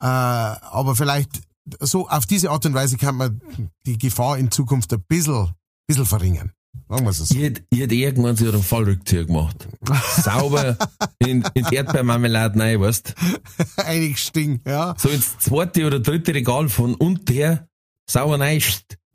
[0.00, 1.42] äh, aber vielleicht
[1.80, 3.40] so auf diese Art und Weise kann man
[3.86, 5.52] die Gefahr in Zukunft ein bisschen,
[5.86, 6.52] bisschen verringern.
[6.88, 7.34] Sagen wir es so.
[7.34, 9.68] Ich hätte, ich hätte irgendwann so einen Fallrückzieher gemacht.
[10.22, 10.76] Sauber
[11.18, 13.14] in, in Erdbeermarmelade rein, weißt
[13.76, 14.94] Einig Sting, ja.
[14.96, 17.68] So ins zweite oder dritte Regal von und der
[18.08, 18.62] sauer rein,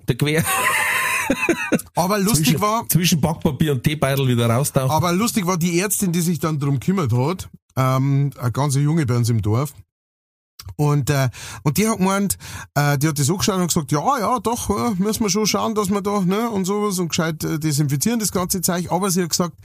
[0.08, 0.46] der Quer.
[1.96, 4.92] Aber lustig zwischen, war, zwischen Backpapier und Teebeutel wieder raustauchen.
[4.92, 9.06] aber lustig war die Ärztin, die sich dann drum kümmert hat, ähm, eine ganze Junge
[9.08, 9.74] bei uns im Dorf.
[10.76, 11.30] Und, äh,
[11.64, 12.38] und die hat gemeint,
[12.76, 15.76] äh, die hat das angeschaut und gesagt, ja, ja, doch, ja, müssen wir schon schauen,
[15.76, 18.92] dass wir da, ne, und sowas und gescheit äh, desinfizieren, das ganze Zeug.
[18.92, 19.56] Aber sie hat gesagt,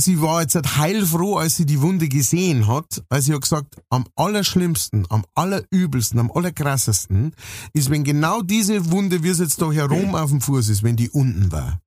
[0.00, 3.76] sie war jetzt halt heilfroh, als sie die Wunde gesehen hat, weil sie hat gesagt,
[3.90, 7.32] am allerschlimmsten, am allerübelsten, am allerkrassesten
[7.72, 10.96] ist, wenn genau diese Wunde, wie es jetzt da herum auf dem Fuß ist, wenn
[10.96, 11.80] die unten war.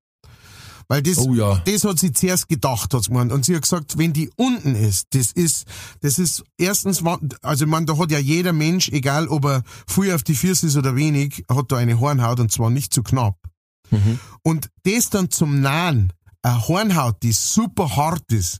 [0.94, 1.60] Weil das, Oh ja.
[1.66, 3.32] das hat sie zuerst gedacht, hat's gemeint.
[3.32, 5.66] Und sie hat gesagt, wenn die unten ist, das ist,
[6.02, 7.04] das ist erstens,
[7.42, 10.78] also man, da hat ja jeder Mensch, egal ob er früh auf die Füße ist
[10.78, 13.40] oder wenig, hat da eine Hornhaut und zwar nicht zu knapp.
[14.44, 18.60] Und das dann zum Nahen, eine Hornhaut, die super hart ist,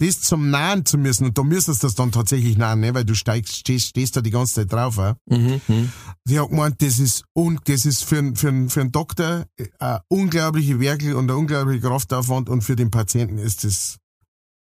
[0.00, 3.04] das zum Nahen zu müssen, und da müsstest du das dann tatsächlich nahen, ne, weil
[3.04, 5.16] du steigst, stehst, stehst da die ganze Zeit drauf, ja.
[5.26, 5.92] Mhm, mhm.
[6.24, 9.46] Die hat gemeint, das ist, un, das ist für, einen- für, für einen Doktor
[9.78, 13.98] eine unglaubliche Werkel und ein unglaublicher Kraftaufwand und für den Patienten ist das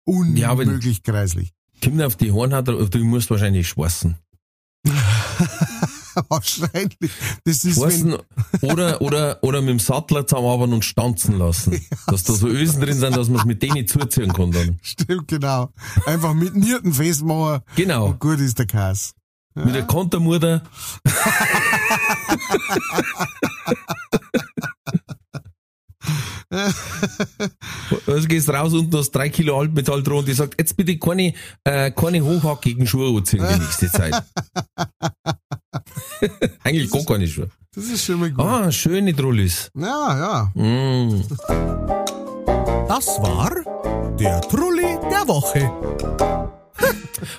[0.06, 1.52] Ja, unmöglich kreislich.
[1.84, 4.16] Kommt auf die Hornhaut, du musst wahrscheinlich schwarzen.
[6.28, 7.10] Wahrscheinlich.
[7.44, 8.16] Das ist, wenn, Schwarzen
[8.62, 11.80] oder, oder, oder mit dem Sattler zusammenarbeiten und stanzen lassen.
[12.06, 14.78] dass da so Ösen drin sind, dass man es mit denen zuziehen kann dann.
[14.82, 15.70] stimmt, genau.
[16.06, 18.06] Einfach mit Nierten festmachen Genau.
[18.06, 19.14] und gut ist der Kass.
[19.54, 20.62] Mit der Kontermutter.
[28.06, 31.34] Also gehst raus unten hast drei Kilo Altmetall dran und die sagt, jetzt bitte keine,
[31.64, 34.14] äh, keine hochhackigen Schuhe anziehen die nächste Zeit.
[36.64, 37.50] Eigentlich gar keine Schuhe.
[37.74, 38.44] Das ist schon mal gut.
[38.44, 39.70] Ah, schöne Trullis.
[39.74, 40.62] Ja, ja.
[40.62, 41.22] Mm.
[42.88, 43.50] Das war
[44.18, 45.70] der Trulli der Woche.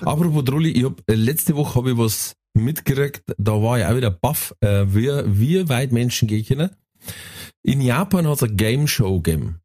[0.02, 3.96] Apropos Trulli, ich hab, äh, letzte Woche habe ich was mitgekriegt, da war ich auch
[3.96, 6.70] wieder baff, äh, wie, wie weit Menschen gehen können.
[7.62, 9.60] In Japan hat es eine Game Show gegeben.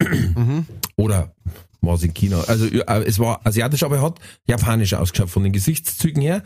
[0.00, 0.66] Mhm.
[0.96, 1.34] Oder
[1.80, 2.40] war es in China?
[2.46, 6.42] Also äh, es war asiatisch, aber er hat japanisch ausgeschaut von den Gesichtszügen her.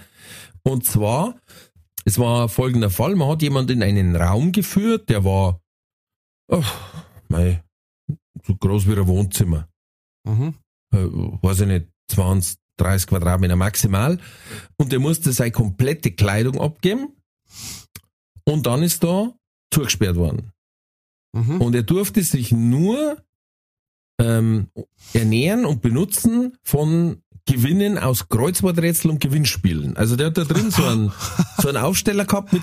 [0.63, 1.39] Und zwar,
[2.05, 5.61] es war folgender Fall, man hat jemand in einen Raum geführt, der war
[6.51, 6.65] oh,
[7.29, 7.63] mei,
[8.47, 9.69] so groß wie ein Wohnzimmer
[10.27, 10.55] Mhm.
[10.93, 14.19] äh, weiß ich nicht, 20, 30 Quadratmeter maximal.
[14.77, 17.17] Und der musste seine komplette Kleidung abgeben.
[18.45, 19.35] Und dann ist da
[19.73, 20.53] zugesperrt worden.
[21.35, 21.61] Mhm.
[21.61, 23.23] Und er durfte sich nur
[24.21, 24.69] ähm,
[25.13, 29.97] ernähren und benutzen von Gewinnen aus Kreuzworträtsel und Gewinnspielen.
[29.97, 31.13] Also der hat da drin so einen,
[31.59, 32.63] so einen Aufsteller gehabt mit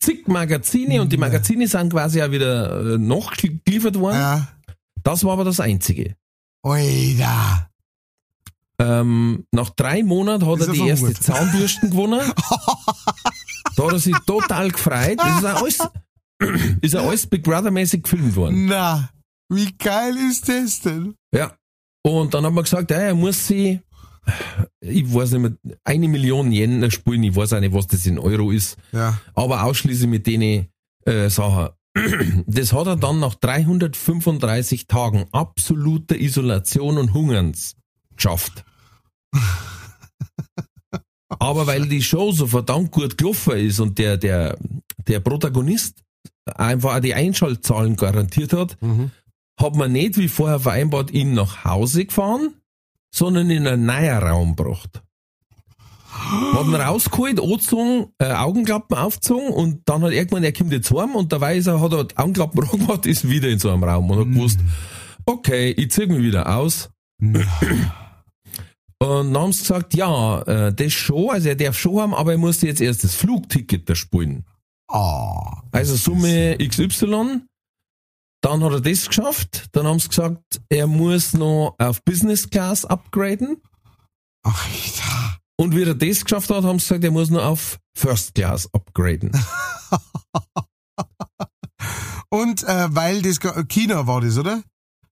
[0.00, 4.16] zig Magazine und die Magazine sind quasi auch wieder äh, nachgeliefert worden.
[4.16, 4.48] Ja.
[5.02, 6.16] Das war aber das Einzige.
[6.62, 7.68] Oida.
[8.80, 11.22] Ähm, nach drei Monaten hat Ist er die erste verhungert?
[11.22, 12.20] Zahnbürsten gewonnen.
[13.76, 15.18] da hat er sich total gefreut.
[15.18, 15.78] Das ist auch alles,
[16.80, 18.66] ist auch alles Big Brother mäßig gefilmt worden.
[18.66, 19.10] Na,
[19.50, 21.14] wie geil ist das denn?
[21.34, 21.52] Ja.
[22.02, 23.80] Und dann hat man gesagt, ja, er muss sie,
[24.80, 27.22] ich weiß nicht mehr, eine Million Yen spielen.
[27.24, 28.76] Ich weiß auch nicht, was das in Euro ist.
[28.92, 29.18] Ja.
[29.34, 30.68] Aber ausschließlich mit denen
[31.04, 31.70] äh, Sachen.
[32.46, 37.74] Das hat er dann nach 335 Tagen absoluter Isolation und Hungerns
[38.14, 38.64] geschafft.
[41.40, 44.56] Aber weil die Show so verdammt gut gelaufen ist und der, der,
[45.06, 46.02] der Protagonist
[46.54, 49.10] einfach auch die Einschaltzahlen garantiert hat, Mhm.
[49.60, 52.54] hat man nicht wie vorher vereinbart ihn nach Hause gefahren,
[53.14, 55.02] sondern in einen neuen Raum gebracht.
[56.10, 61.14] Hat ihn rausgeholt, angezogen, äh, Augenklappen aufgezogen und dann hat irgendwann, er kommt jetzt heim
[61.14, 64.10] und dabei ist er, hat er die Augenklappen gemacht, ist wieder in so einem Raum
[64.10, 64.60] und hat gewusst,
[65.26, 66.90] okay, ich zieh mich wieder aus.
[67.20, 67.46] Und
[68.98, 72.38] dann haben sie gesagt, ja, äh, das schon, also er darf schon haben, aber er
[72.38, 74.44] muss jetzt erst das Flugticket da spielen.
[74.88, 75.62] Ah.
[75.70, 77.42] Also Summe XY.
[78.40, 79.66] Dann hat er das geschafft.
[79.72, 83.62] Dann haben sie gesagt, er muss noch auf Business Class upgraden.
[84.42, 85.38] Alter.
[85.56, 88.72] Und wie er das geschafft hat, haben sie gesagt, er muss noch auf First Class
[88.72, 89.32] upgraden.
[92.30, 94.62] Und äh, weil das China war das, oder?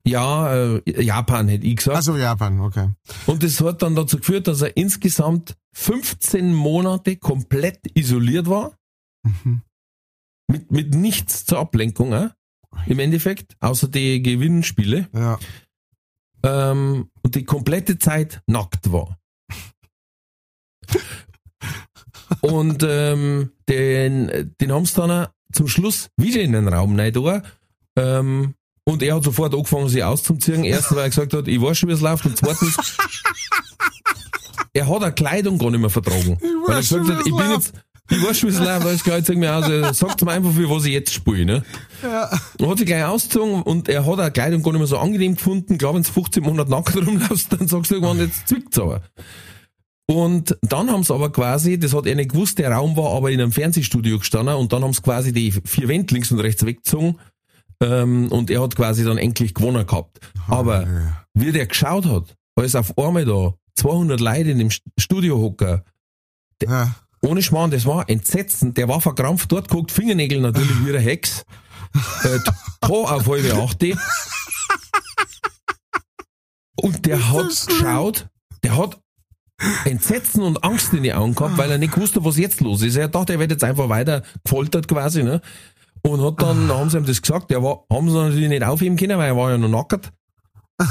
[0.06, 1.96] ja, äh, Japan hätte ich gesagt.
[1.96, 2.90] Also Japan, okay.
[3.26, 8.78] Und das hat dann dazu geführt, dass er insgesamt 15 Monate komplett isoliert war.
[9.24, 9.62] Mhm.
[10.48, 12.30] Mit, mit nichts zur Ablenkung, äh,
[12.86, 15.08] im Endeffekt, außer die Gewinnspiele.
[15.12, 15.38] Ja.
[16.42, 19.18] ähm, und die komplette Zeit nackt war.
[22.40, 27.12] und ähm, den, den haben sie dann auch zum Schluss wieder in den Raum rein
[27.12, 27.42] da,
[27.96, 28.54] ähm,
[28.88, 30.62] und er hat sofort angefangen, sich auszuziehen.
[30.62, 32.24] Erstens, weil er gesagt hat, ich weiß schon, wie es läuft.
[32.24, 32.76] Und zweitens,
[34.72, 36.38] er hat eine Kleidung gar nicht mehr vertragen.
[36.40, 37.72] weil er gesagt hat, ich bin läuft.
[38.10, 41.44] Jetzt, ich weiß jetzt sag mir aus, sagt mir einfach, für was ich jetzt spiele,
[41.44, 41.62] ne?
[42.02, 42.30] Ja.
[42.58, 45.34] Er hat sich gleich ausgezogen und er hat eine Kleidung gar nicht mehr so angenehm
[45.34, 45.78] gefunden.
[45.78, 49.02] Klar, wenn du 15 Monate nackt rumlaufst, dann sagst du irgendwann, jetzt zwickt's aber.
[50.08, 53.30] Und dann haben sie aber quasi, das hat er nicht gewusst, der Raum war aber
[53.30, 56.64] in einem Fernsehstudio gestanden und dann haben sie quasi die vier Wände links und rechts
[56.64, 57.18] weggezogen
[57.82, 60.20] ähm, und er hat quasi dann endlich gewonnen gehabt.
[60.46, 60.86] Aber
[61.34, 65.82] wie der geschaut hat, als auf einmal da 200 Leute in dem Studio hocken,
[66.62, 66.94] Ja.
[67.26, 68.76] Ohne Schmarrn, das war entsetzend.
[68.76, 71.44] Der war verkrampft dort, guckt Fingernägel natürlich wie eine Hex.
[72.22, 72.38] Äh,
[72.80, 73.96] Tor auf halbe Achte.
[76.76, 78.28] Und der hat geschaut,
[78.62, 79.00] der hat
[79.84, 82.96] Entsetzen und Angst in die Augen gehabt, weil er nicht wusste, was jetzt los ist.
[82.96, 85.40] Er dachte, er wird jetzt einfach weiter gefoltert quasi, ne?
[86.02, 88.96] Und hat dann, haben sie ihm das gesagt, der war, haben sie natürlich nicht aufheben
[88.96, 90.12] können, weil er war ja noch nackert.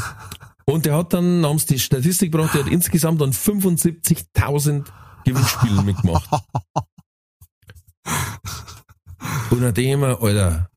[0.66, 4.86] Und der hat dann, haben sie die Statistik gebracht, der hat insgesamt an 75.000
[5.26, 6.30] Gewinnspielen mitgemacht.
[9.50, 10.70] Und nachdem, Alter,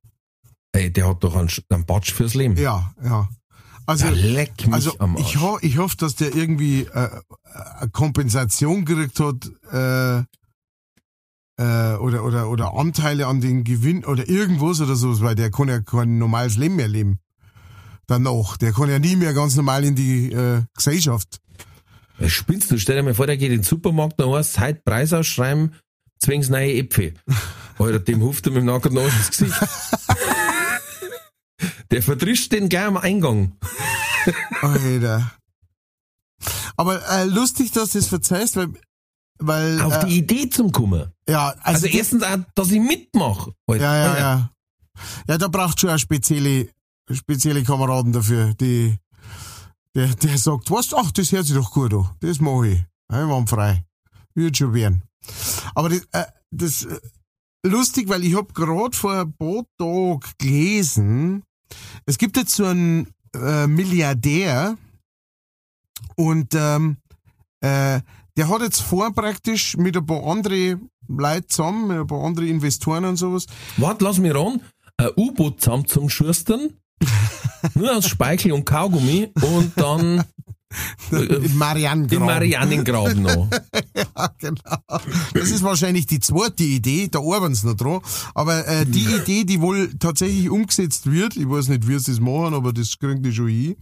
[0.73, 2.57] ey, der hat doch einen, einen Batsch fürs Leben.
[2.57, 3.29] Ja, ja.
[3.87, 5.35] Also, Ja, mich also am Arsch.
[5.35, 7.09] ich, ho ich hoffe, dass der irgendwie äh,
[7.79, 10.19] eine Kompensation gekriegt hat äh,
[11.59, 15.69] äh, oder, oder, oder Anteile an den Gewinn oder irgendwas oder so, weil der kann
[15.69, 17.19] ja kein normales Leben mehr leben.
[18.07, 18.57] Danach.
[18.59, 21.41] Der kann ja nie mehr ganz normal in die äh, Gesellschaft.
[22.27, 22.79] Spinnst du?
[22.79, 25.75] Stell dir mal vor, der geht in den Supermarkt, dann heißt heute Preis ausschreiben,
[26.19, 27.15] zwingst neue Äpfel.
[27.79, 29.55] Alter, dem huft er mit dem nackten Arsch ins Gesicht.
[31.91, 33.57] der verdrischt den gleich am Eingang.
[34.61, 35.33] Alter.
[36.77, 38.69] Aber äh, lustig, dass du das verzeihst, weil,
[39.39, 41.13] weil Auf äh, die Idee zum Kummer.
[41.29, 43.53] ja, also, Also erstens auch, dass ich mitmache.
[43.69, 44.51] Ja, ja, ja.
[45.29, 46.69] Ja, da braucht schon auch spezielle,
[47.11, 48.97] spezielle Kameraden dafür, die,
[49.99, 52.81] der, der sagt, was, ach, das hört sich doch gut an, das mache ich.
[53.09, 53.85] Einwandfrei.
[54.33, 55.03] Wird schon werden.
[55.75, 57.01] Aber das, äh, das äh,
[57.67, 61.43] lustig, weil ich hab grad vor ein paar Tagen gelesen,
[62.07, 64.79] es gibt jetzt so einen äh, Milliardär
[66.15, 66.99] und ähm,
[67.61, 68.01] äh,
[68.37, 70.79] der hat jetzt vor praktisch mit ein paar andere
[71.09, 73.47] Leute zusammen, mit ein paar andere Investoren und sowas,
[73.79, 74.63] Warte, lass mich ran.
[74.97, 76.75] Ein U-Boot zusammen zum Schustern.
[77.75, 80.25] Nur aus Speichel und Kaugummi und dann
[81.11, 82.19] in Marianengraben.
[82.21, 83.49] im Marianengraben noch.
[84.17, 84.79] Ja, genau.
[85.35, 88.01] Das ist wahrscheinlich die zweite Idee, da arbeiten sie noch dran.
[88.35, 92.21] Aber äh, die Idee, die wohl tatsächlich umgesetzt wird, ich weiß nicht, wie sie das
[92.21, 93.77] machen, aber das kriegen die schon hin,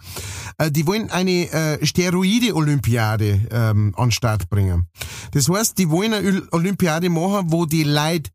[0.58, 4.86] äh, die wollen eine äh, Steroide-Olympiade ähm, an den Start bringen.
[5.32, 8.30] Das heißt, die wollen eine Ol- Olympiade machen, wo die Leute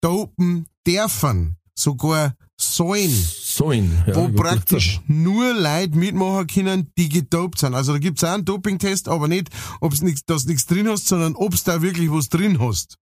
[0.00, 3.10] dopen dürfen, sogar sollen
[3.54, 4.04] So ein.
[4.06, 7.74] Ja, wo praktisch nur Leute mitmachen können, die gedopt sind.
[7.74, 9.48] Also da gibt's auch einen Dopingtest, aber nicht,
[9.80, 12.96] ob's nix, dass du nichts drin hast, sondern ob's da wirklich was drin hast.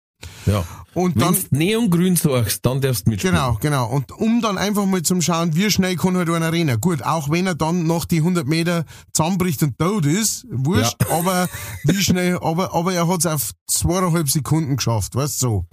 [0.45, 0.63] Ja.
[0.93, 3.35] Und Wenn dann, du Neongrün suchst, dann darfst du mitspielen.
[3.35, 3.87] genau, genau.
[3.89, 6.79] Und um dann einfach mal zum Schauen, wie schnell kann halt einer rennen.
[6.79, 11.49] Gut, auch wenn er dann nach die 100 Meter zusammenbricht und tot ist, wurscht, aber
[11.83, 15.65] wie schnell, aber, aber er hat's auf zweieinhalb Sekunden geschafft, weißt du, so.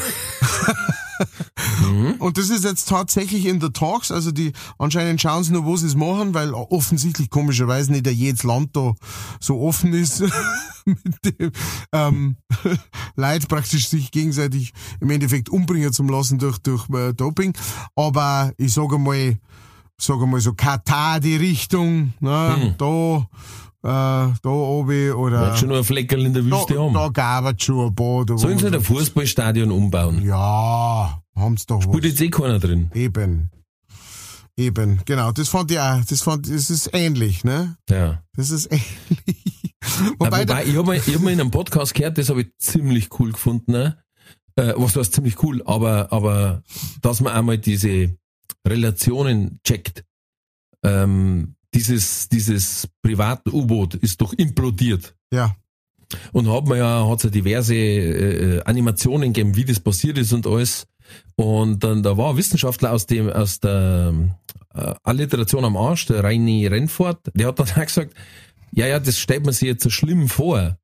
[1.82, 2.14] Mhm.
[2.18, 5.76] Und das ist jetzt tatsächlich in the talks, also die anscheinend schauen sie nur, wo
[5.76, 8.94] sie es machen, weil offensichtlich komischerweise nicht jedes Land da
[9.40, 10.20] so offen ist,
[10.84, 11.52] mit dem
[11.92, 12.36] ähm,
[13.16, 17.54] Leid praktisch sich gegenseitig im Endeffekt umbringen zu lassen durch, durch äh, Doping.
[17.96, 19.38] Aber ich sage mal,
[19.98, 23.28] sage mal so Katar die Richtung, ne, da,
[23.82, 26.94] äh, da oben oder Hat schon nur ein Fleckerl in der da, Wüste haben.
[26.94, 28.24] da gab es schon ein paar.
[28.26, 30.22] Da Sollen sie ein Fußballstadion umbauen?
[30.24, 32.10] ja, haben's doch Spielt was.
[32.10, 32.90] jetzt eh keiner drin.
[32.94, 33.50] Eben.
[34.56, 35.32] Eben, genau.
[35.32, 37.76] Das fand ich auch, das fand, das ist ähnlich, ne?
[37.88, 38.22] Ja.
[38.36, 39.74] Das ist ähnlich.
[40.18, 42.28] Wobei, Wobei, da- Wobei ich habe mal, ich hab mal in einem Podcast gehört, das
[42.28, 43.72] habe ich ziemlich cool gefunden.
[43.72, 43.96] Ne?
[44.56, 46.62] Äh, was heißt ziemlich cool, aber, aber
[47.00, 48.14] dass man einmal diese
[48.66, 50.04] Relationen checkt.
[50.82, 55.14] Ähm, dieses, dieses Privat-U-Boot ist doch implodiert.
[55.32, 55.56] ja,
[56.32, 60.32] Und hat man ja, hat's ja diverse äh, äh, Animationen gegeben, wie das passiert ist
[60.32, 60.86] und alles.
[61.36, 64.14] Und dann da war ein Wissenschaftler aus dem aus der
[64.74, 68.14] äh, Alliteration am Arsch, der Reini Rennfort, der hat dann auch gesagt,
[68.72, 70.78] ja, ja, das stellt man sich jetzt so schlimm vor.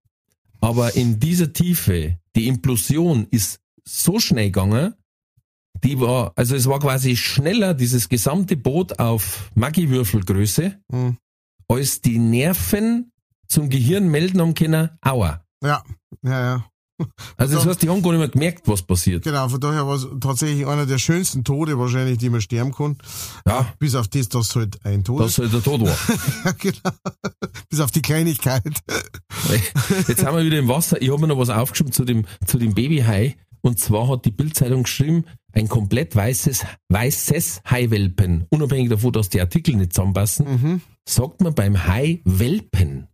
[0.61, 4.95] Aber in dieser Tiefe, die Implosion ist so schnell gegangen,
[5.85, 11.16] die war, also es war quasi schneller, dieses gesamte Boot auf Maggi-Würfelgröße, hm,
[11.68, 13.12] als die Nerven
[13.49, 15.45] zum Gehirn melden haben können, aua.
[15.62, 15.83] ja,
[16.22, 16.64] ja, ja.
[17.37, 19.24] Also das heißt, die haben gar nicht mehr gemerkt, was passiert.
[19.24, 22.97] Genau, von daher war es tatsächlich einer der schönsten Tode wahrscheinlich, die man sterben kann.
[23.47, 25.97] Ja, Bis auf das, dass halt ein Tod dass halt der Tod war.
[26.45, 26.97] Ja, genau.
[27.68, 28.62] Bis auf die Kleinigkeit.
[30.09, 31.01] Jetzt sind wir wieder im Wasser.
[31.03, 33.37] Ich habe mir noch was aufgeschrieben zu dem, zu dem Babyhai.
[33.61, 35.24] Und zwar hat die Bildzeitung geschrieben,
[35.57, 40.81] ein komplett weißes, weißes Haiwelpen, unabhängig davon, dass die Artikel nicht zusammenpassen, Mhm.
[41.09, 43.09] sagt man beim Hai Welpen.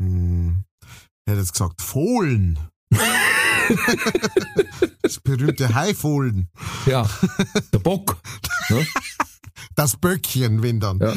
[0.00, 0.64] Hm.
[1.26, 2.58] Er hat jetzt gesagt, Fohlen.
[5.02, 6.48] das berühmte Haifohlen.
[6.86, 7.08] Ja,
[7.72, 8.16] der Bock.
[8.68, 8.86] Ne?
[9.76, 10.98] Das Böckchen, wenn dann.
[10.98, 11.12] Ja.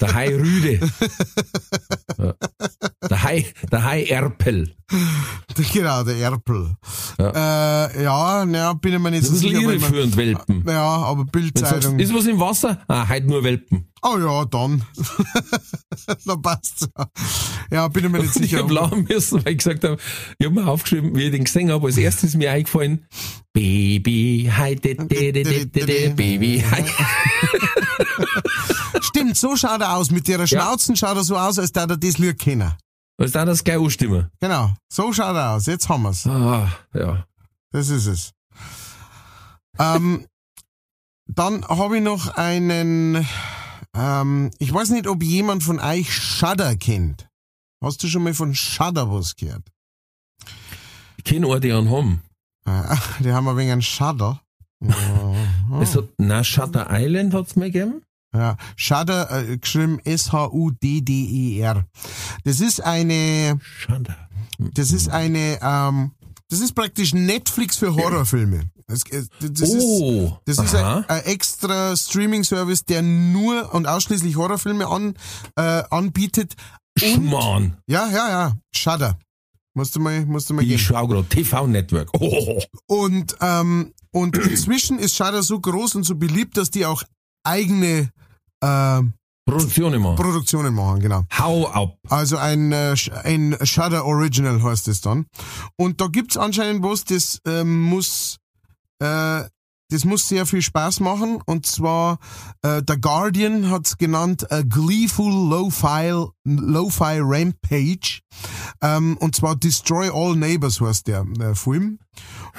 [0.00, 0.80] Der Hai Rüde.
[2.18, 2.34] Ja.
[3.10, 4.74] Der Hai, der Hai Erpel.
[5.72, 6.76] Genau, der Erpel.
[7.18, 7.86] Ja.
[7.88, 9.56] Äh, ja, na, bin ich mir nicht Das so ist sicher.
[9.56, 10.64] weil man- irreführend, Welpen.
[10.66, 11.98] Ja, aber du sagst, Bildzeitung.
[11.98, 12.80] ist was im Wasser?
[12.88, 13.88] Ah, heute nur Welpen.
[14.04, 14.84] Oh ja, dann.
[16.26, 16.88] dann passt's.
[16.98, 17.06] Ja.
[17.70, 18.62] ja, bin ich mir nicht Und ich sicher.
[18.64, 19.96] hab lachen müssen, weil ich gesagt habe,
[20.38, 23.06] ich hab mir aufgeschrieben, wie ich den gesehen habe, als erstes ist mir eingefallen,
[23.52, 26.84] Baby, hi, de, de, de, de, de, de, Baby, hi.
[29.02, 30.10] Stimmt, so schaut er aus.
[30.10, 32.72] Mit ihrer Schnauzen schaut er so aus, als da er das Lied kennen.
[33.18, 34.30] Ist da das gleich anstimmen?
[34.40, 35.66] Genau, so schaut er aus.
[35.66, 36.26] Jetzt haben wir's.
[36.26, 37.24] Ah, ja.
[37.70, 38.32] Das ist es.
[39.78, 40.26] ähm,
[41.26, 43.26] dann habe ich noch einen.
[43.94, 47.28] Ähm, ich weiß nicht, ob jemand von euch Shudder kennt.
[47.82, 49.66] Hast du schon mal von Shudder was gehört?
[51.16, 52.22] Ich kenne einen, die einen haben.
[52.64, 54.40] Äh, die haben ein wenig einen Shudder.
[55.80, 58.02] Es hat, na, Shutter Island hat's mir gegeben.
[58.34, 61.86] Ja, Shudder, äh, geschrieben S-H-U-D-D-E-R.
[62.44, 64.16] Das ist eine, Shutter.
[64.58, 66.12] das ist eine, ähm,
[66.50, 68.70] das ist praktisch Netflix für Horrorfilme.
[68.86, 74.36] Das, äh, das ist, Oh, Das ist ein, ein extra Streaming-Service, der nur und ausschließlich
[74.36, 75.14] Horrorfilme an,
[75.56, 76.54] äh, anbietet.
[76.98, 77.78] Schmarrn.
[77.86, 79.18] ja, ja, ja, Shudder.
[79.74, 80.74] Musst du mal, musst du mal gehen.
[80.74, 82.10] Ich schau grad, TV-Network.
[82.20, 87.02] Oh, Und, ähm, und inzwischen ist Shudder so groß und so beliebt, dass die auch
[87.44, 88.10] eigene
[88.60, 89.00] äh,
[89.46, 90.14] Produktion immer.
[90.14, 91.24] Produktionen machen, genau.
[91.36, 91.96] Hau ab.
[92.08, 95.26] Also ein, äh, ein Shudder Original heißt es dann.
[95.76, 98.36] Und da gibt's anscheinend was, das ähm, muss
[99.02, 99.48] äh,
[99.90, 101.40] das muss sehr viel Spaß machen.
[101.44, 102.18] Und zwar
[102.62, 108.20] äh, The Guardian hat's genannt a Gleeful Low-Fi Low-Fi Rampage.
[108.80, 111.98] Ähm, und zwar Destroy All Neighbors heißt der äh, Film.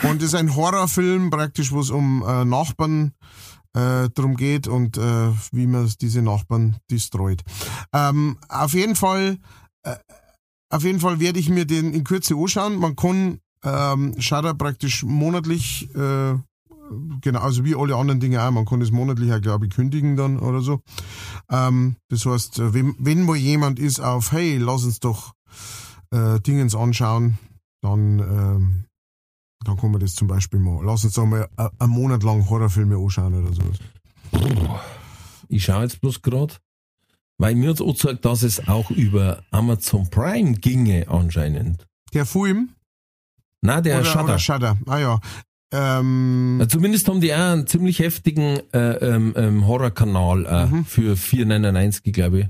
[0.03, 3.13] Und ist ein Horrorfilm praktisch, wo es um äh, Nachbarn
[3.73, 7.41] äh, drum geht und äh, wie man diese Nachbarn destroyt.
[7.93, 9.39] Ähm, auf jeden Fall,
[9.81, 9.95] äh,
[10.69, 12.77] auf jeden Fall werde ich mir den in Kürze anschauen.
[12.77, 16.35] Man kann ähm, Shudder praktisch monatlich, äh,
[17.21, 20.15] genau, also wie alle anderen Dinge auch, man kann es monatlich auch, glaube ich, kündigen
[20.15, 20.81] dann oder so.
[21.49, 25.33] Ähm, das heißt, äh, wenn, wenn mal jemand ist auf, hey, lass uns doch
[26.11, 27.37] äh, Dingens anschauen,
[27.81, 28.85] dann, ähm,
[29.65, 32.49] dann kann man das zum Beispiel mal, lass uns doch mal a- einen Monat lang
[32.49, 33.77] Horrorfilme anschauen oder sowas.
[35.47, 36.59] Ich schaue jetzt bloß grad,
[37.37, 41.85] weil mir hat's auch gezeigt, dass es auch über Amazon Prime ginge anscheinend.
[42.13, 42.69] Der Film
[43.63, 44.23] Na, der oder, Shutter.
[44.25, 45.19] oder Shudder, ah ja.
[45.71, 50.85] Ähm, Zumindest haben die auch einen ziemlich heftigen äh, ähm, ähm, Horrorkanal äh, Mhm.
[50.85, 52.47] für 4,99, glaube ich.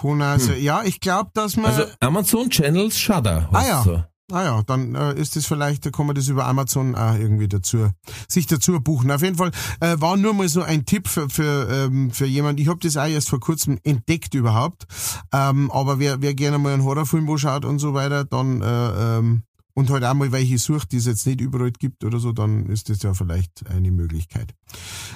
[0.00, 3.48] kann also, ja, ich glaube, dass man, Also Amazon Channels Shudder.
[3.52, 3.82] Ah ja.
[3.82, 4.02] So.
[4.30, 7.88] Naja, dann äh, ist das vielleicht, da kann man das über Amazon auch irgendwie dazu,
[8.28, 9.10] sich dazu buchen.
[9.10, 12.60] Auf jeden Fall äh, war nur mal so ein Tipp für, für, ähm, für jemand.
[12.60, 14.86] Ich habe das auch erst vor kurzem entdeckt überhaupt.
[15.32, 19.44] Ähm, aber wer, wer gerne mal einen Horrorfilm schaut und so weiter, dann äh, ähm,
[19.72, 22.66] und halt auch mal welche sucht, die es jetzt nicht überall gibt oder so, dann
[22.66, 24.52] ist das ja vielleicht eine Möglichkeit.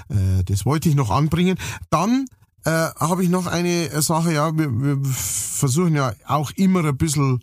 [0.09, 1.59] Äh, das wollte ich noch anbringen.
[1.91, 2.27] Dann
[2.65, 7.41] äh, habe ich noch eine Sache, ja, wir, wir versuchen ja auch immer ein bisschen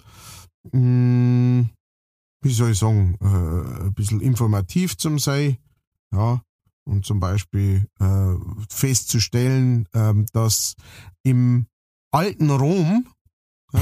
[0.72, 1.49] mh, hm,
[2.42, 5.58] wie soll ich sagen, äh, ein bisschen informativ zum sein,
[6.14, 6.42] ja,
[6.86, 8.36] und zum Beispiel äh,
[8.70, 10.76] festzustellen, äh, dass
[11.24, 11.68] im
[12.12, 13.08] alten Rom,
[13.74, 13.80] äh,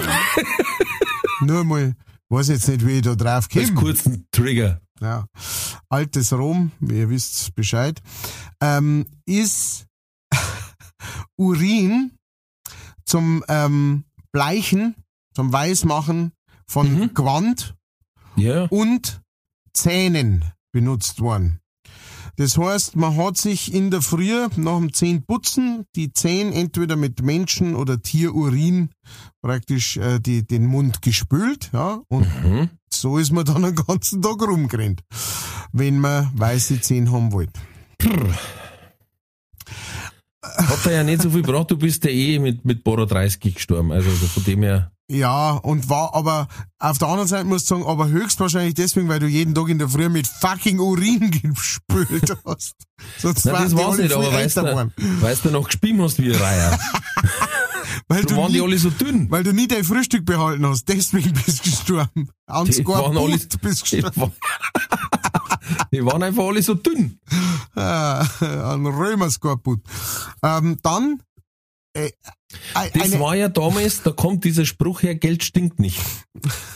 [1.45, 1.95] nur mal,
[2.29, 3.73] weiß jetzt nicht, wie ich da drauf komme.
[3.73, 4.81] Kurzen Trigger.
[4.99, 5.27] Ja,
[5.89, 8.01] altes Rom, ihr wisst Bescheid,
[8.59, 9.85] ähm, ist
[11.37, 12.11] Urin
[13.05, 14.95] zum ähm, Bleichen,
[15.35, 16.31] zum Weißmachen
[16.65, 17.13] von mhm.
[17.13, 17.76] Gewand
[18.37, 18.65] ja.
[18.65, 19.21] und
[19.73, 21.59] Zähnen benutzt worden.
[22.37, 27.23] Das heißt, man hat sich in der Früh nach dem Zähneputzen die Zähne entweder mit
[27.23, 28.91] Menschen- oder Tierurin
[29.41, 32.69] praktisch äh, die, den Mund gespült, ja, und mhm.
[32.93, 35.01] so ist man dann den ganzen Tag rumgerannt,
[35.71, 37.59] wenn man weiße Zähne haben wollte.
[40.43, 43.55] Hat er ja nicht so viel gebraucht, du bist ja eh mit, mit Bora 30
[43.55, 44.91] gestorben, also von dem her.
[45.09, 46.47] Ja, und war aber
[46.79, 49.79] auf der anderen Seite muss ich sagen, aber höchstwahrscheinlich deswegen, weil du jeden Tag in
[49.79, 52.75] der Früh mit fucking Urin gespült hast.
[53.17, 54.91] Sonst Nein, das war's nicht, aber weißt du,
[55.21, 56.79] weißt du noch gespielt hast wie ein Reiher.
[58.09, 59.31] weil du waren nie, die alle so dünn.
[59.31, 62.29] Weil du nie dein Frühstück behalten hast, deswegen bist du gestorben.
[62.45, 64.33] Ans die waren alle, bist gestorben.
[65.91, 67.19] Die, waren einfach alle so dünn.
[67.75, 69.81] Ah, ein Römerskorbut.
[70.41, 71.21] Ähm, dann
[71.97, 72.11] äh,
[72.93, 75.99] das war ja damals, da kommt dieser Spruch her, Geld stinkt nicht.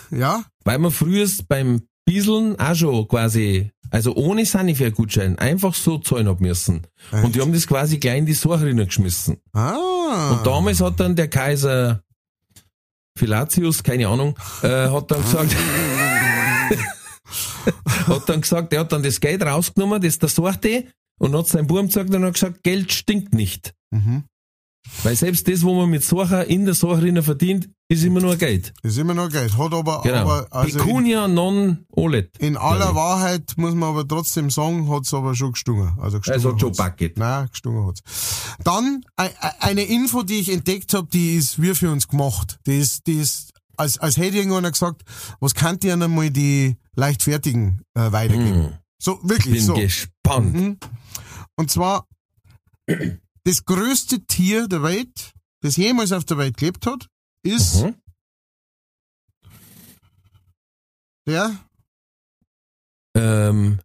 [0.10, 0.44] Ja.
[0.64, 6.42] Weil man früher beim Bieseln auch schon quasi, also ohne Sanifair-Gutschein, einfach so zahlen hab
[6.42, 6.88] müssen.
[7.12, 7.24] Echt?
[7.24, 9.38] Und die haben das quasi gleich in die Sache geschmissen.
[9.54, 10.32] Ah.
[10.32, 12.04] Und damals hat dann der Kaiser
[13.18, 15.56] Philatius, keine Ahnung, äh, hat dann gesagt,
[18.08, 20.86] hat dann gesagt, er hat dann das Geld rausgenommen, das der Sorte,
[21.20, 23.74] und hat seinem Buben gesagt und hat gesagt, Geld stinkt nicht.
[23.92, 24.24] Mhm.
[25.04, 28.74] Weil selbst das, wo man mit Sachen in der Sache verdient, ist immer nur Geld.
[28.84, 29.58] Ist immer nur Geld.
[29.58, 30.22] Hat aber, genau.
[30.22, 32.38] aber also Pecunia non olet.
[32.38, 35.94] In aller Wahrheit muss man aber trotzdem sagen, hat's aber schon gestungen.
[36.00, 37.18] Also gestungen also Joe Bucket.
[37.18, 38.02] Nein, gestungen hat's.
[38.64, 42.60] Dann eine Info, die ich entdeckt habe, die ist wie für uns gemacht.
[42.66, 45.04] Die ist, die ist, als, als hätte irgendeiner gesagt,
[45.40, 48.66] was kann dir einmal die Leichtfertigen äh, weitergeben?
[48.66, 48.74] Hm.
[49.00, 49.74] So, wirklich Bin so.
[49.74, 50.54] gespannt.
[50.54, 50.78] Mhm.
[51.56, 52.08] Und zwar
[53.44, 57.08] das größte Tier der Welt, das jemals auf der Welt gelebt hat,
[57.44, 57.96] ist mhm.
[61.26, 61.60] der
[63.16, 63.80] ähm,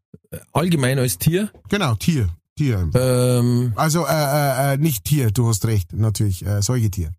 [0.52, 1.50] allgemein als Tier?
[1.68, 2.28] Genau, Tier.
[2.56, 2.90] Tier.
[2.94, 7.12] Ähm, also äh, äh, äh, nicht Tier, du hast recht, natürlich, äh, Säugetier.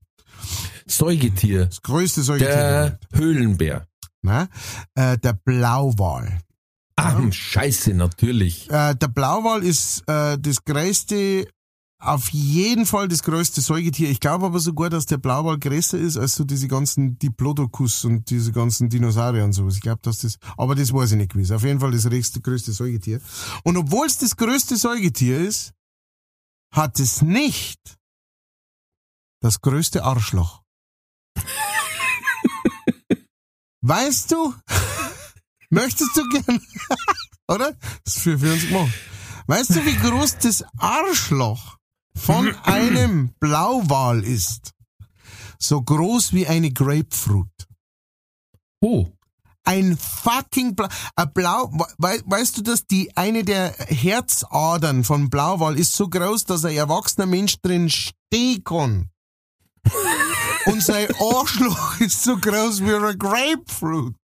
[0.88, 1.68] Säugetier.
[1.68, 2.56] Das größte Säugetier.
[2.56, 3.88] Der, der Höhlenbär.
[4.24, 4.48] Na,
[4.96, 6.40] äh, der Blauwal.
[6.96, 7.32] Ah, ja.
[7.32, 8.70] scheiße, natürlich.
[8.72, 11.48] Äh, der Blauwal ist das größte
[12.00, 14.10] auf jeden Fall das größte Säugetier.
[14.10, 18.30] Ich glaube aber sogar, dass der Blauwal größer ist als so diese ganzen Diplodocus und
[18.30, 19.76] diese ganzen Dinosaurier und sowas.
[19.76, 21.52] Ich glaube, dass das, aber das weiß ich nicht gewiss.
[21.52, 23.20] Auf jeden Fall das größte, größte Säugetier.
[23.64, 25.74] Und obwohl es das größte Säugetier ist,
[26.72, 27.98] hat es nicht
[29.42, 30.62] das größte Arschloch.
[33.82, 34.54] weißt du?
[35.70, 36.62] Möchtest du gern?
[37.48, 37.74] Oder?
[38.04, 38.94] Das ist für, für uns gemacht.
[39.48, 41.77] Weißt du, wie groß das Arschloch
[42.18, 44.74] von einem Blauwal ist
[45.60, 47.68] so groß wie eine Grapefruit.
[48.82, 49.08] Oh.
[49.64, 55.78] Ein fucking Blau, ein Blau, we, weißt du, dass die, eine der Herzadern von Blauwal
[55.78, 59.10] ist so groß, dass ein erwachsener Mensch drin stehen kann.
[60.66, 64.16] Und sein Arschloch ist so groß wie eine Grapefruit.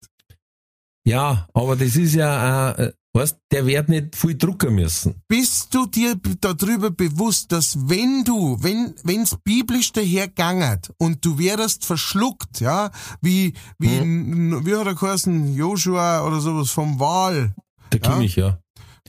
[1.04, 5.20] Ja, aber das ist ja, äh, Weißt, der wird nicht viel drucken müssen.
[5.28, 11.84] Bist du dir darüber bewusst, dass wenn du, wenn, wenn's biblisch dahergangen und du wärst
[11.84, 12.90] verschluckt, ja,
[13.20, 14.64] wie, wie, hm.
[14.64, 17.54] wie hat er geheißen, Joshua oder sowas vom Wahl.
[17.92, 18.58] Der Kimmich, ja.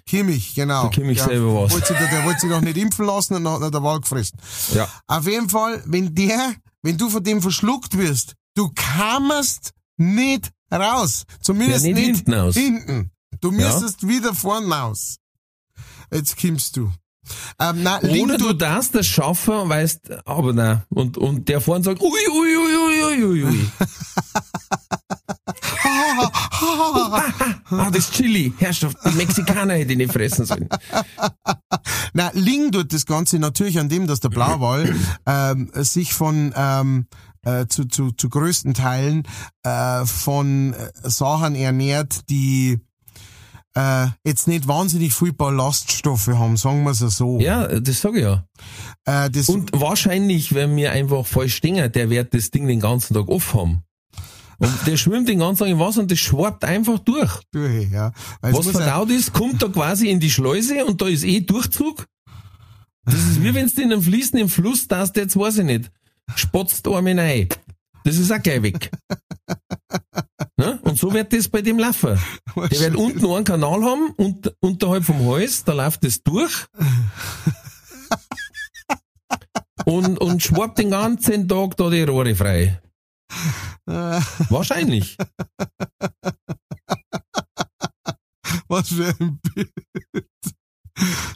[0.06, 0.82] Kimmich, genau.
[0.84, 1.72] Der Kimmich ja, selber was.
[1.72, 4.38] Wollte der, der wollte sich noch nicht impfen lassen und hat er der Wahl gefressen.
[4.74, 4.90] Ja.
[5.08, 11.24] Auf jeden Fall, wenn der, wenn du von dem verschluckt wirst, du kamst nicht raus.
[11.40, 12.56] Zumindest ja, nicht, nicht hinten aus.
[12.56, 13.13] Hinten.
[13.44, 14.08] Du müsstest ja?
[14.08, 15.18] wieder vorne aus.
[16.10, 16.90] Jetzt kommst du.
[17.60, 20.84] Ähm, nein, Oder du darfst das schaffen, weißt, aber nein.
[20.88, 23.70] Und, und der vorne sagt, ui, ui, ui, ui, ui, ui.
[25.84, 26.32] ha,
[27.70, 28.54] ah, das Chili.
[28.58, 30.70] Herrschaft, die Mexikaner hätte ich nicht fressen sollen.
[32.14, 37.08] Na, liegen tut das Ganze natürlich an dem, dass der Blauwal ähm, sich von ähm,
[37.42, 39.24] äh, zu, zu, zu größten Teilen
[39.64, 42.80] äh, von äh, Sachen ernährt, die
[43.76, 47.40] äh, jetzt nicht wahnsinnig viel Ballaststoffe haben, sagen wir es so.
[47.40, 48.46] Ja, das sage ich ja.
[49.06, 53.14] Äh, das, Und wahrscheinlich, wenn mir einfach falsch stehen, der wird das Ding den ganzen
[53.14, 53.84] Tag off haben.
[54.60, 57.42] Und der schwimmt den ganzen Tag im Wasser und das schwarbt einfach durch.
[57.52, 58.12] durch, ja.
[58.42, 61.42] Weil Was ja- verdaut ist, kommt da quasi in die Schleuse und da ist eh
[61.42, 62.06] Durchzug.
[63.06, 65.92] Das ist wie wenn du in einem fließenden Fluss das jetzt weiß ich nicht,
[66.36, 67.50] spotzt einmal rein.
[68.04, 68.92] Das ist auch gleich weg.
[70.56, 70.80] Ne?
[70.84, 72.18] Und so wird das bei dem laufen.
[72.56, 76.68] Der wird unten einen Kanal haben und unterhalb vom Hals, da läuft das durch.
[79.86, 82.80] Und, und schwappt den ganzen Tag da die Rohre frei.
[83.86, 85.18] Wahrscheinlich.
[88.68, 89.72] was für ein Bild.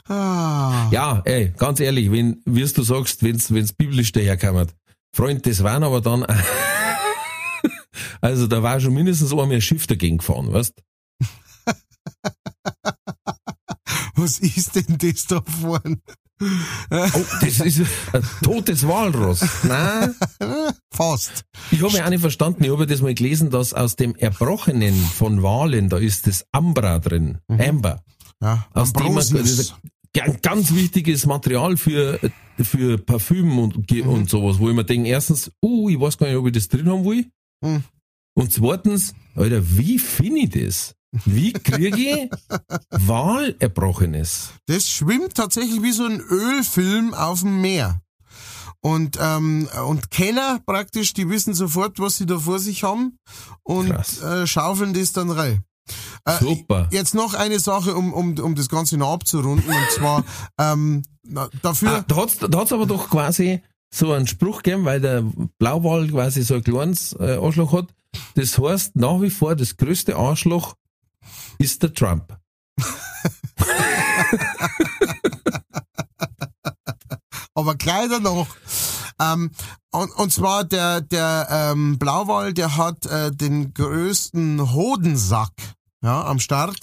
[0.08, 0.88] Ah.
[0.90, 4.74] Ja, ey, ganz ehrlich, wenn, wie du sagst, wenn's, wenn's biblisch daherkommt.
[5.18, 6.24] Freund, das waren aber dann,
[8.20, 10.80] also da war schon mindestens einmal ein Schiff dagegen gefahren, weißt?
[14.14, 15.98] Was ist denn das da vorne?
[16.40, 17.80] Oh, das ist
[18.12, 19.44] ein totes Walross.
[19.64, 20.14] Nein,
[20.94, 21.42] Fast.
[21.72, 24.14] ich habe ja auch nicht verstanden, ich habe ja das mal gelesen, dass aus dem
[24.14, 28.04] Erbrochenen von Walen, da ist das Ambra drin, Amber.
[28.40, 29.24] Ja, Aus dem man,
[30.20, 32.18] ein ganz wichtiges Material für,
[32.60, 36.36] für Parfüm und, und sowas, wo ich mir denke, erstens, uh, ich weiß gar nicht,
[36.36, 37.26] ob ich das drin haben will.
[37.62, 37.84] Mhm.
[38.34, 40.94] Und zweitens, Alter, wie finde ich das?
[41.24, 42.30] Wie kriege ich
[42.90, 44.50] Walerbrochenes?
[44.66, 48.00] Das schwimmt tatsächlich wie so ein Ölfilm auf dem Meer.
[48.80, 53.18] Und, ähm, und Kenner praktisch, die wissen sofort, was sie da vor sich haben
[53.64, 53.90] und
[54.22, 55.64] äh, schaufeln das dann rein.
[56.28, 56.88] Äh, Super.
[56.90, 60.24] Jetzt noch eine Sache, um, um, um das Ganze noch abzurunden, und zwar
[60.58, 61.02] ähm,
[61.62, 61.98] dafür.
[61.98, 65.24] Ah, da hat's, da hat's aber doch quasi so einen Spruch gegeben, weil der
[65.58, 67.86] Blauwal quasi so ein kleines äh, Arschloch hat.
[68.34, 70.74] Das heißt, nach wie vor, das größte Arschloch
[71.58, 72.36] ist der Trump.
[77.54, 78.48] aber Kleider noch.
[79.20, 79.50] Ähm,
[79.90, 85.52] und, und zwar der, der ähm, Blauwal, der hat äh, den größten Hodensack
[86.02, 86.76] ja, am Start.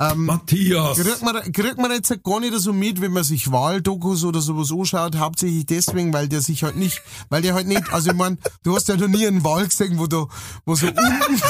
[0.00, 0.98] Ähm, Matthias!
[0.98, 4.70] Kriegt man, kriegt man jetzt gar nicht so mit, wenn man sich Wahldokus oder sowas
[4.72, 8.38] anschaut, hauptsächlich deswegen, weil der sich halt nicht, weil der halt nicht, also ich mein,
[8.62, 10.26] du hast ja noch nie einen Wal gesehen, wo da,
[10.64, 11.02] wo so unten,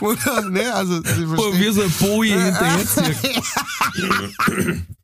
[0.00, 4.86] wo da, ne, also, Wo wir so ein Boje hinterher ziehen.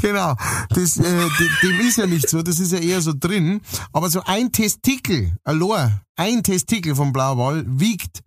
[0.00, 0.34] Genau,
[0.70, 3.60] das, äh, de- dem ist ja nicht so, das ist ja eher so drin.
[3.92, 8.22] Aber so ein Testikel, allein, ein Testikel vom Blauwal wiegt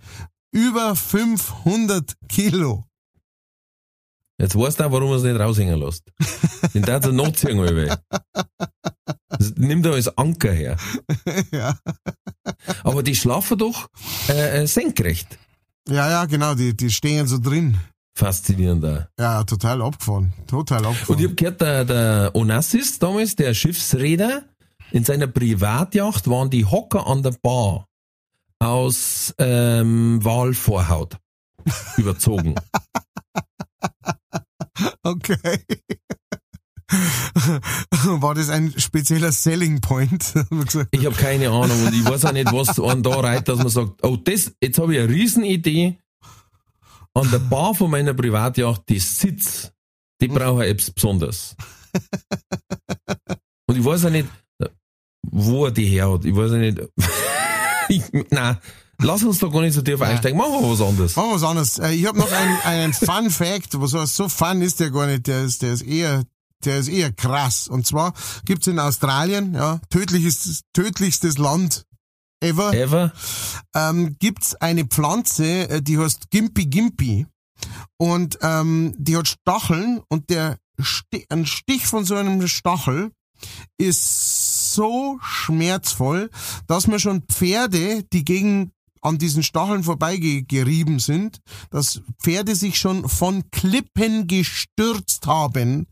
[0.55, 2.85] über 500 Kilo.
[4.39, 6.03] Jetzt weißt du auch, warum er es nicht raushängen lässt.
[6.73, 7.99] Den darf er nachziehen, alle.
[9.29, 10.77] Das nimmt er als Anker her.
[11.51, 11.77] ja.
[12.83, 13.89] Aber die schlafen doch
[14.29, 15.37] äh, äh, senkrecht.
[15.87, 17.77] ja, ja, genau, die, die stehen so drin.
[18.17, 19.03] Faszinierend auch.
[19.19, 20.33] Ja, total abgefahren.
[20.47, 21.19] Total Und abgefahren.
[21.19, 24.43] ich habe gehört, der, der Onassis damals, der Schiffsräder,
[24.91, 27.87] in seiner Privatjacht waren die Hocker an der Bar
[28.59, 31.17] aus ähm, Walvorhaut
[31.97, 32.55] überzogen.
[35.03, 35.59] Okay.
[38.21, 40.33] War das ein spezieller Selling Point?
[40.91, 43.69] Ich habe keine Ahnung und ich weiß auch nicht, was an da reiht, dass man
[43.69, 45.97] sagt, oh, das, jetzt habe ich eine Riesenidee.
[47.13, 49.71] An der Bar von meiner Privatjacht, die Sitz,
[50.21, 51.55] die brauche ich etwas Besonderes.
[53.67, 54.27] Und ich weiß auch nicht,
[55.23, 56.25] wo er die her hat.
[56.25, 56.79] Ich weiß auch nicht.
[58.31, 58.57] Nein,
[58.99, 60.37] lass uns da gar nicht so tief einsteigen.
[60.37, 61.15] Machen wir was anderes.
[61.15, 61.79] Machen wir was anderes.
[61.79, 65.07] Äh, Ich habe noch einen, einen Fun Fact, was heißt, so fun ist der gar
[65.07, 66.23] nicht, der ist, der ist eher,
[66.63, 67.67] der ist eher krass.
[67.67, 68.13] Und zwar
[68.45, 71.83] gibt's in Australien, ja, tödlichstes, tödlichstes Land
[72.41, 73.11] ever, Ever?
[73.75, 77.25] ähm, gibt's eine Pflanze, äh, die heißt Gimpy Gimpy.
[77.97, 83.11] Und ähm, die hat Stacheln und der Sti ein Stich von so einem Stachel
[83.77, 86.29] ist so schmerzvoll,
[86.67, 88.71] dass man schon Pferde, die gegen
[89.05, 95.85] an diesen Stacheln vorbeigerieben sind, dass Pferde sich schon von Klippen gestürzt haben,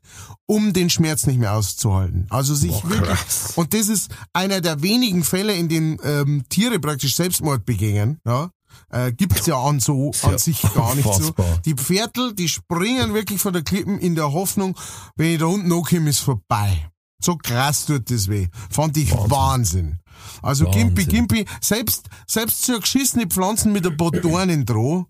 [0.48, 2.26] um den Schmerz nicht mehr auszuhalten.
[2.30, 3.20] Also sich Boah, wirklich,
[3.56, 8.20] und das ist einer der wenigen Fälle, in denen ähm, Tiere praktisch Selbstmord begehen.
[8.26, 8.50] Ja?
[8.90, 11.34] Äh, gibt's ja an so ja an sich gar nicht so.
[11.66, 14.76] Die Pferdl, die springen wirklich von der Klippen in der Hoffnung,
[15.16, 16.90] wenn ich da unten ankomme, ist vorbei.
[17.24, 18.48] So krass tut das weh.
[18.70, 20.00] Fand ich Wahnsinn.
[20.42, 21.28] Also Gimpi, Wahnsinn.
[21.28, 25.06] Gimpi, selbst, selbst so geschissene Pflanzen mit ein paar Dornen dran,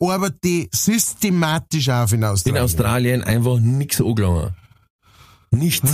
[0.00, 2.62] arbeitet die systematisch auf in In Australien.
[2.62, 4.54] Australien einfach nix angelangen.
[5.50, 5.90] Nichts.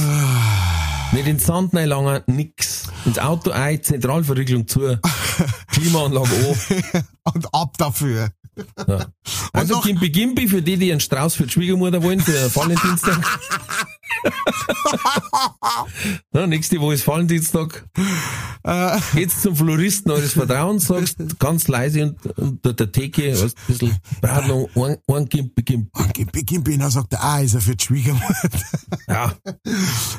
[1.12, 2.90] Nicht ins Sand reinlangen, nix.
[3.06, 4.98] Ins Auto ein, Zentralverriegelung zu,
[5.68, 6.28] Klimaanlage
[6.92, 7.04] an.
[7.34, 8.30] Und ab dafür.
[8.86, 9.06] Ja.
[9.52, 13.18] Also Gimpi Gimpi für die, die einen Strauß für die Schwiegermutter wollen, für Valentinstag.
[16.32, 17.84] ja, nächste Woche ist Valentinstag.
[18.62, 18.98] Äh.
[19.14, 23.96] Geht's zum Floristen eures Vertrauens, sagst ganz leise und unter der Theke, weißt, ein bisschen,
[24.48, 25.90] noch ein, ein Gimpi Gimpi.
[25.92, 28.50] Und Gimpi, Gimpi, dann sagt er, ah, ist er für die Schwiegermutter.
[29.08, 29.32] Ja.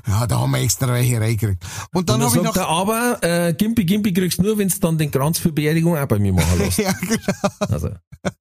[0.07, 1.63] ja, da haben wir extra welche reingekriegt.
[1.93, 4.57] Und dann Und dann habe ich noch, er, aber äh, Gimpi Gimpi kriegst du nur,
[4.57, 6.77] wenn du dann den Kranz für Beerdigung auch bei mir machen lässt.
[6.77, 7.19] ja, genau,
[7.59, 7.89] Also,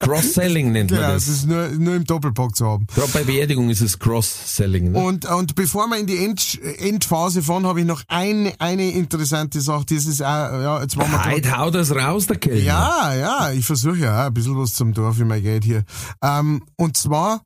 [0.01, 1.35] Cross-Selling nennt man genau, das das.
[1.37, 2.87] ist nur, nur im Doppelpack zu haben.
[2.95, 4.93] Gerade bei Beerdigung ist es Cross-Selling.
[4.93, 4.99] Ne?
[4.99, 9.61] Und, und bevor wir in die End, Endphase fahren, habe ich noch eine, eine interessante
[9.61, 9.85] Sache.
[9.91, 12.61] Das ist auch, ja, jetzt waren wir Heute haut das raus, der Kellner.
[12.61, 15.85] Ja, ja, ich versuche ja auch ein bisschen was zum Dorf, wie mein Geld hier.
[16.23, 17.43] Ähm, und zwar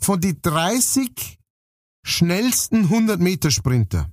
[0.00, 1.38] von die 30
[2.06, 4.08] schnellsten 100 Meter Sprinter,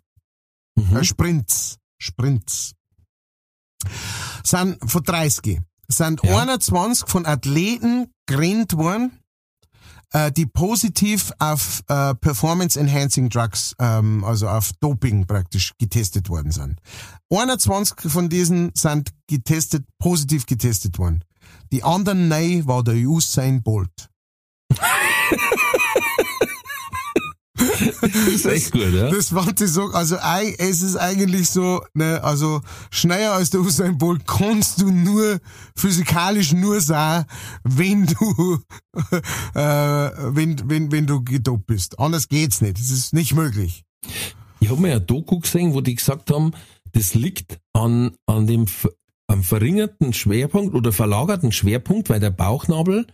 [0.78, 0.98] Mhm.
[0.98, 2.74] äh, Sprints, Sprints,
[4.44, 6.40] sind von 30, sind Ja.
[6.42, 9.12] 21 von Athleten gerannt worden,
[10.12, 16.52] äh, die positiv auf äh, Performance Enhancing Drugs, ähm, also auf Doping praktisch getestet worden
[16.52, 16.80] sind.
[17.30, 21.24] 21 von diesen sind getestet, positiv getestet worden.
[21.72, 24.10] Die anderen neun war der Usain Bolt.
[27.56, 29.10] Das ist echt gut, ja.
[29.10, 30.18] Das fand ich so, also
[30.58, 35.40] es ist eigentlich so, ne, also schneller als der Usain Bolt kannst du nur
[35.76, 37.26] physikalisch nur sein,
[37.64, 38.60] wenn du
[39.56, 42.00] äh, wenn wenn wenn du gedopt bist.
[42.00, 42.78] Anders geht's nicht.
[42.78, 43.84] Das ist nicht möglich.
[44.60, 46.52] Ich habe mir ein Doku gesehen, wo die gesagt haben,
[46.92, 48.66] das liegt an, an dem
[49.28, 53.08] am verringerten Schwerpunkt oder verlagerten Schwerpunkt, weil der Bauchnabel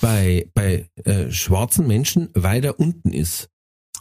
[0.00, 3.49] bei, bei äh, schwarzen Menschen weiter unten ist.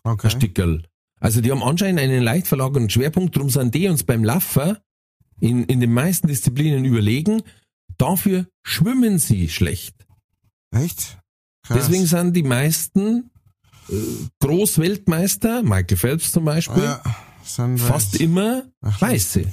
[0.04, 0.30] Ein Okay.
[0.30, 0.84] Stickerl.
[1.20, 4.78] Also die haben anscheinend einen leicht verlagerten Schwerpunkt, drum sind die uns beim Laufen
[5.42, 7.42] in, in den meisten Disziplinen überlegen.
[7.98, 9.96] Dafür schwimmen sie schlecht.
[10.72, 11.18] Echt?
[11.64, 11.78] Krass.
[11.78, 13.30] Deswegen sind die meisten
[13.90, 13.94] äh,
[14.40, 17.02] Großweltmeister, Michael Phelps zum Beispiel, ja,
[17.44, 18.22] fast weiß.
[18.22, 19.52] immer Ach, weiße.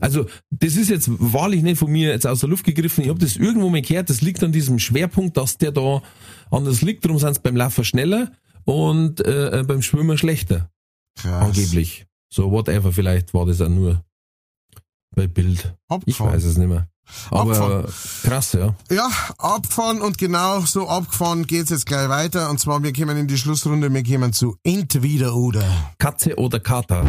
[0.00, 3.02] Also das ist jetzt wahrlich nicht von mir jetzt aus der Luft gegriffen.
[3.02, 4.08] Ich habe das irgendwo mal gehört.
[4.10, 6.02] Das liegt an diesem Schwerpunkt, dass der da
[6.52, 7.04] anders liegt.
[7.04, 8.30] Darum sind sie beim Laufen schneller
[8.68, 10.68] und äh, äh, beim Schwimmen schlechter.
[11.18, 11.46] Krass.
[11.46, 12.04] Angeblich.
[12.30, 12.92] So whatever.
[12.92, 14.04] Vielleicht war das auch nur
[15.16, 15.74] bei Bild.
[15.88, 16.32] Ich Abgefahren.
[16.34, 16.86] weiß es nicht mehr.
[17.30, 17.86] Aber Abgefahren.
[18.24, 18.74] krass, ja.
[18.90, 19.08] Ja,
[19.38, 22.50] abgefahren und genau so abgefahren geht's jetzt gleich weiter.
[22.50, 25.64] Und zwar, wir kommen in die Schlussrunde, wir kommen zu Entweder oder.
[25.96, 27.06] Katze oder Kater.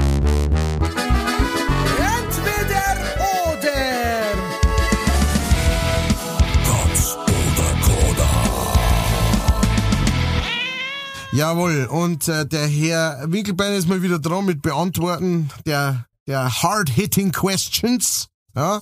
[11.31, 17.31] Jawohl, und äh, der Herr Winkelbein ist mal wieder dran mit Beantworten der, der hard-hitting
[17.31, 18.27] questions.
[18.55, 18.81] Ja,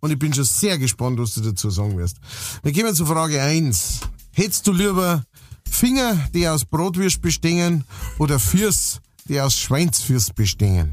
[0.00, 2.18] und ich bin schon sehr gespannt, was du dazu sagen wirst.
[2.62, 4.00] Wir kommen zu Frage eins.
[4.32, 5.24] Hättest du lieber
[5.70, 7.84] Finger, die aus Brotwürst bestehen,
[8.18, 10.92] oder Fürs, die aus Schweinsfürst bestehen?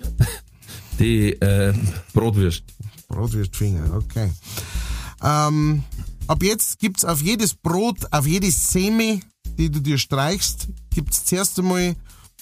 [0.98, 1.74] Die äh,
[2.14, 2.64] Brotwürst.
[3.08, 4.32] Brotwürstfinger, okay.
[5.22, 5.84] Ähm,
[6.26, 9.20] ab jetzt gibt's auf jedes Brot, auf jede Seme,
[9.58, 11.96] die du dir streichst, gibt's zuerst einmal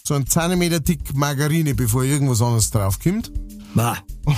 [0.07, 3.33] so einen Zentimeter dick Margarine, bevor irgendwas anderes draufkommt.
[3.75, 3.97] Na,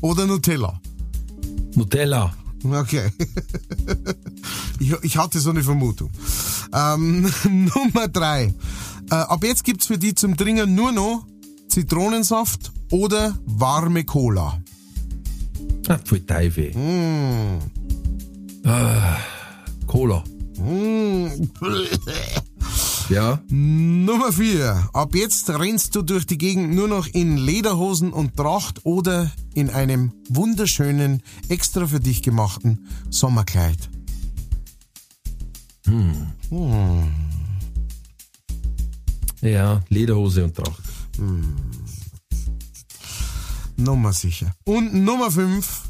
[0.00, 0.80] Oder Nutella.
[1.74, 2.32] Nutella.
[2.64, 3.10] Okay.
[4.78, 6.10] ich, ich hatte so eine Vermutung.
[6.72, 7.30] Ähm,
[7.74, 8.54] Nummer drei.
[9.10, 11.26] Äh, ab jetzt gibt's für die zum Trinken nur noch
[11.68, 14.60] Zitronensaft oder warme Cola.
[15.88, 16.72] Ah, voll Teufel.
[18.64, 19.16] Ah,
[19.86, 20.24] Cola.
[20.58, 21.28] Mm.
[23.08, 23.40] Ja.
[23.48, 24.88] Nummer vier.
[24.92, 29.70] Ab jetzt rennst du durch die Gegend nur noch in Lederhosen und Tracht oder in
[29.70, 33.88] einem wunderschönen, extra für dich gemachten Sommerkleid.
[39.40, 40.82] Ja, Lederhose und Tracht.
[43.76, 44.52] Nummer sicher.
[44.64, 45.82] Und Nummer fünf.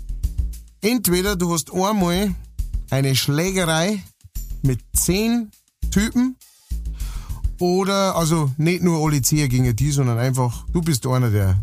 [0.83, 2.35] Entweder du hast einmal
[2.91, 4.03] eine Schlägerei
[4.63, 5.51] mit zehn
[5.91, 6.37] Typen
[7.61, 11.63] oder, also nicht nur alle zehn gegen die, sondern einfach, du bist einer der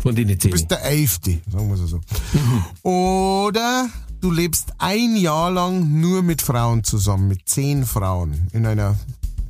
[0.00, 0.50] Von denen Du zehn.
[0.50, 2.00] bist der Elfte, sagen wir es so.
[2.88, 3.88] Oder
[4.20, 8.96] du lebst ein Jahr lang nur mit Frauen zusammen, mit zehn Frauen in einer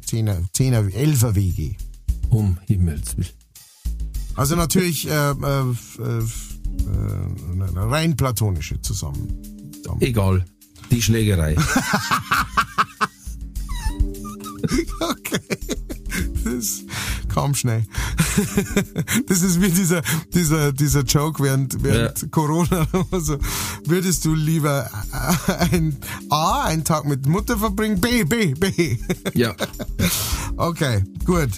[0.04, 1.74] Zehner, Zehner, Elfer WG.
[2.30, 3.28] Um Himmels Willen.
[4.34, 5.34] Also natürlich äh, äh,
[5.98, 9.28] äh, äh, rein platonische zusammen.
[9.72, 10.00] zusammen.
[10.00, 10.44] Egal.
[10.90, 11.56] Die Schlägerei.
[15.00, 15.40] Okay.
[16.44, 16.82] Das
[17.32, 17.84] kam schnell.
[19.26, 20.02] Das ist wie dieser,
[20.34, 22.28] dieser, dieser Joke während, während Ja.
[22.28, 22.86] Corona.
[23.10, 23.38] Also,
[23.86, 24.90] würdest du lieber
[25.70, 25.96] ein
[26.30, 28.00] A, einen Tag mit Mutter verbringen?
[28.00, 28.98] B, B, B.
[29.34, 29.54] ja.
[30.56, 31.50] Okay, gut.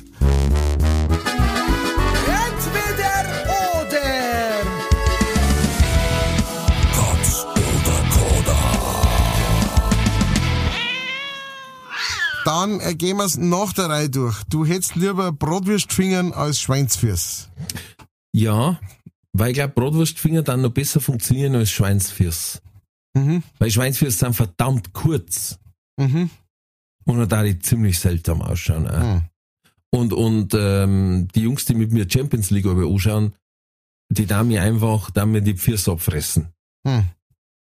[12.51, 14.43] Dann äh, gehen wir's nach der Reihe durch.
[14.49, 17.49] Du hättest lieber Bratwürstfingern als Schweinsfürs.
[18.33, 18.81] Ja,
[19.33, 22.61] weil ich glaube, Bratwurstfinger dann noch besser funktionieren als Schweinsfürs.
[23.17, 23.45] Mhm.
[23.61, 25.61] Weil Schweinsfürs sind verdammt kurz.
[25.97, 26.29] Mhm.
[27.05, 28.83] Und da die ziemlich seltsam ausschauen.
[28.83, 29.23] Mhm.
[29.93, 33.33] Und, und ähm, die Jungs, die mit mir Champions League aber anschauen,
[34.09, 36.49] die da mir einfach, da mir die Füße abfressen.
[36.83, 37.11] Mhm.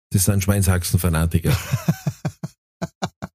[0.10, 1.56] Das sind Schweinshaxen-Fanatiker.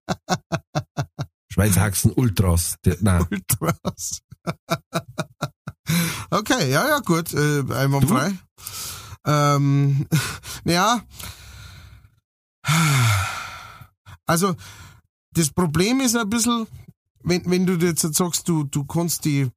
[1.56, 2.76] Schweinshaxen-Ultras.
[2.84, 4.20] Die- Nein, Ultras.
[6.30, 8.34] okay, ja, ja, gut, äh, einwandfrei.
[9.26, 10.06] Ähm,
[10.66, 11.00] ja.
[14.26, 14.54] Also,
[15.32, 16.66] das Problem ist ein bisschen,
[17.22, 19.48] wenn, wenn du jetzt sagst, du, du kannst die,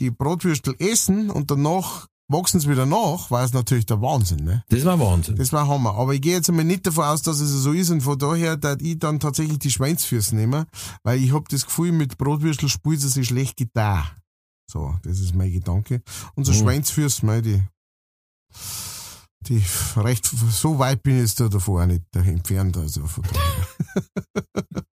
[0.00, 4.62] die Bratwürstel essen und danach wachsen sie wieder nach, war es natürlich der Wahnsinn, ne?
[4.68, 5.36] das war Wahnsinn.
[5.36, 5.94] Das war Hammer.
[5.94, 8.56] Aber ich gehe jetzt einmal nicht davon aus, dass es so ist und von daher,
[8.56, 10.66] dass ich dann tatsächlich die Schweinsfüße nehmen,
[11.02, 14.04] weil ich hab das Gefühl, mit Bratwürstel spielt sie sich schlecht getan.
[14.70, 16.02] So, das ist mein Gedanke.
[16.34, 16.58] Unser Mhm.
[16.58, 17.62] Schweinsfüße, mei, die,
[19.40, 19.64] die
[19.96, 24.04] recht, so weit bin ich jetzt da davor auch nicht entfernt, also von daher.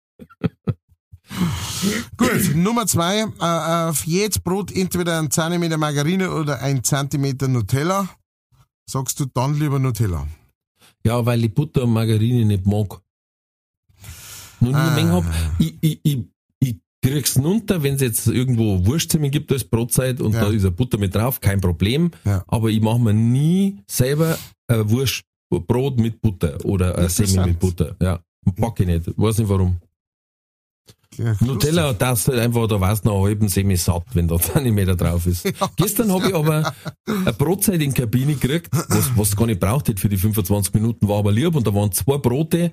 [2.18, 8.10] Gut, Nummer zwei, äh, auf jedes Brot entweder ein Zentimeter Margarine oder ein Zentimeter Nutella.
[8.90, 10.28] Sagst du dann lieber Nutella?
[11.06, 13.00] Ja, weil ich Butter und Margarine nicht mag.
[14.60, 14.88] Nur Ah.
[14.88, 15.26] eine Menge hab.
[15.60, 16.20] Ich, ich, ich,
[16.60, 20.42] ich krieg's runter, wenn es jetzt irgendwo Wurstzimmer gibt als Brotzeit und Ja.
[20.42, 22.12] da ist eine Butter mit drauf, kein Problem.
[22.24, 22.44] Ja.
[22.48, 27.48] Aber ich mache mir nie selber ein Wurst, Brot mit Butter oder ein Semi Interessant.
[27.48, 27.96] mit Butter.
[28.02, 28.20] Ja,
[28.56, 29.18] pack ich nicht.
[29.18, 29.78] Weiß nicht warum.
[31.18, 34.40] Ja, Nutella, das halt einfach, da warst du noch einen halben Semi satt, wenn da
[34.40, 35.48] Zentimeter drauf ist.
[35.76, 36.74] Gestern habe ich aber
[37.08, 40.74] eine Brotzeit in die Kabine gekriegt, was, was gar nicht braucht hätte für die 25
[40.74, 42.72] Minuten, war aber lieb und da waren zwei Brote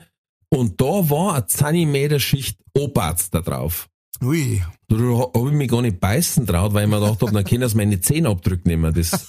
[0.49, 3.89] und da war eine Zentimeter Schicht Obatz da drauf.
[4.23, 4.63] Ui.
[4.89, 7.69] Da habe ich mich gar nicht beißen traut, weil ich mir gedacht habe, dann können
[7.69, 8.93] sie meine Zehenabdrücke nehmen.
[8.95, 9.13] Das,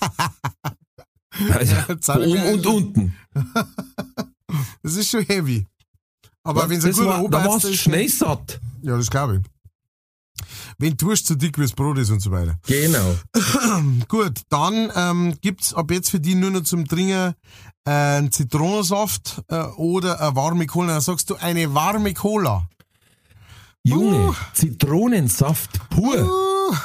[1.49, 3.15] also, Zentimeter oben und unten.
[4.83, 5.65] Das ist schon heavy.
[6.43, 7.79] Aber wenn das guter war, da warst du ist.
[7.79, 8.59] schnell satt.
[8.83, 10.45] Ja, das glaube ich.
[10.77, 12.57] Wenn die Wurst zu dick wie das Brot ist und so weiter.
[12.67, 13.15] Genau.
[14.07, 17.33] Gut, dann ähm, gibt's ab jetzt für die nur noch zum Trinken
[17.85, 20.93] äh, einen Zitronensaft äh, oder eine warme Cola.
[20.93, 22.67] Dann sagst du eine warme Cola.
[23.83, 24.33] Junge, Uh.
[24.53, 26.15] Zitronensaft pur.
[26.23, 26.75] Uh,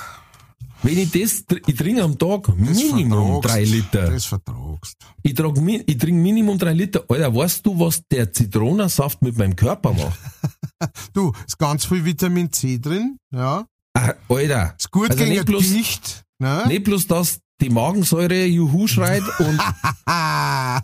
[0.83, 4.11] Wenn ich das, ich trinke am Tag Minimum drei Liter.
[4.11, 4.97] Das vertragst.
[5.23, 7.05] Ich, trag, mi- ich trinke Minimum drei Liter.
[7.09, 10.19] Alter, weißt du, was der Zitronensaft mit meinem Körper macht?
[11.13, 13.19] Du, ist ganz viel Vitamin C drin.
[13.33, 13.65] Ja.
[13.95, 14.75] Ah, Alter.
[14.79, 16.25] Ist gut Also gegen nicht bloß- Gewicht.
[16.39, 16.65] Ne?
[16.69, 19.61] Nicht bloß, dass die Magensäure Juhu schreit und.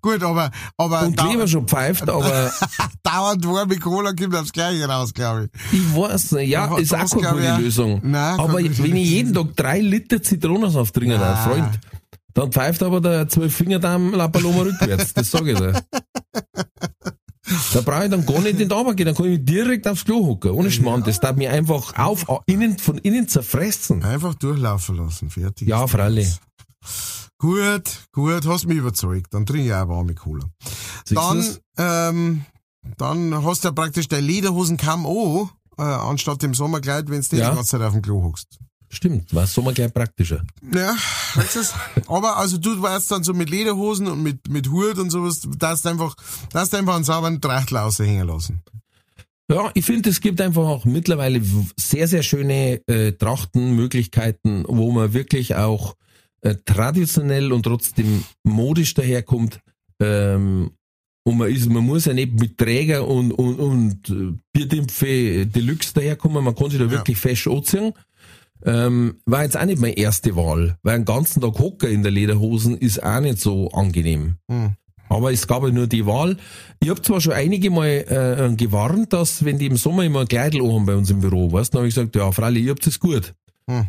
[0.00, 2.52] Gut, aber, aber und Kleber schon pfeift, aber
[3.02, 5.72] dauernd warme Cola kommt aufs Gleiche raus, glaube ich.
[5.80, 7.62] ich weiß nicht, ja, ist auch keine gute.
[7.62, 8.00] Lösung.
[8.04, 11.22] Nein, aber wenn ich jeden Tag drei Liter Zitronensaft trinke, Nein.
[11.22, 11.80] ein Freund,
[12.34, 15.82] dann pfeift aber der zwölf Finger da am La Paloma rückwärts, das sage ich dir.
[17.72, 19.86] Da brauche ich dann gar nicht in die Arbeit gehen, dann kann ich mich direkt
[19.88, 20.50] aufs Klo hocken.
[20.52, 24.02] Ohne Schmarrn, das darf mich einfach auf, innen, von innen zerfressen.
[24.04, 25.68] Einfach durchlaufen lassen, fertig.
[25.68, 26.36] Ja, freilich.
[27.38, 29.34] Gut, gut, hast mich überzeugt.
[29.34, 30.44] Dann trinke ich auch warme Cola.
[31.10, 32.44] Dann, ähm,
[32.98, 37.32] dann hast du ja praktisch deine Lederhosen auch, äh, anstatt dem Sommerkleid, wenn du nicht
[37.32, 37.50] Ja.
[37.50, 38.58] die ganze Zeit auf dem Klo hockst.
[38.94, 40.44] Stimmt, war Sommer gleich praktischer.
[40.74, 40.94] Ja,
[41.54, 41.72] du's?
[42.08, 45.86] Aber also du warst dann so mit Lederhosen und mit, mit Hut und sowas, darfst
[45.86, 46.14] einfach,
[46.50, 48.62] darfst einfach einen sauberen Trachtel raushängen lassen.
[49.50, 51.40] Ja, ich finde, es gibt einfach auch mittlerweile
[51.78, 55.94] sehr, sehr schöne äh, Trachtenmöglichkeiten, wo man wirklich auch
[56.42, 59.60] äh, traditionell und trotzdem modisch daherkommt.
[60.00, 60.70] Ähm,
[61.24, 65.94] und man ist, man muss ja nicht mit Träger und, und, und äh, Bierdämpfe Deluxe
[65.94, 66.90] daherkommen, man kann sich da Ja.
[66.90, 67.92] wirklich fest anziehen.
[68.64, 72.12] Ähm, war jetzt auch nicht meine erste Wahl, weil einen ganzen Tag Hocker in der
[72.12, 74.36] Lederhosen ist auch nicht so angenehm.
[74.48, 74.76] Hm.
[75.08, 76.36] Aber es gab ja nur die Wahl.
[76.80, 80.28] Ich habe zwar schon einige Mal äh, gewarnt, dass wenn die im Sommer immer ein
[80.28, 82.86] Kleidel haben bei uns im Büro, weißt, dann habe ich gesagt, ja, freilich, ihr habt
[82.86, 83.34] es gut.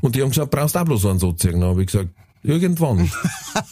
[0.02, 1.60] Und die haben gesagt, brauchst auch bloß einen so ziehen.
[1.60, 2.10] Dann habe ich gesagt,
[2.44, 3.10] irgendwann.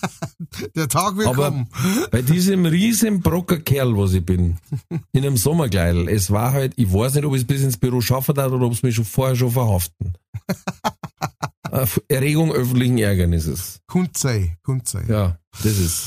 [0.75, 1.67] Der Tag wird Aber kommen.
[2.11, 4.57] bei diesem riesen Brocker Kerl, was ich bin,
[5.11, 8.01] in einem Sommerkleidel, es war halt, ich weiß nicht, ob ich es bis ins Büro
[8.01, 10.13] schaffen darf oder ob es mich schon vorher schon verhaften.
[12.09, 13.79] Erregung öffentlichen Ärgernisses.
[13.87, 15.03] Kundzei, Kundzei.
[15.07, 16.03] Ja, das ist.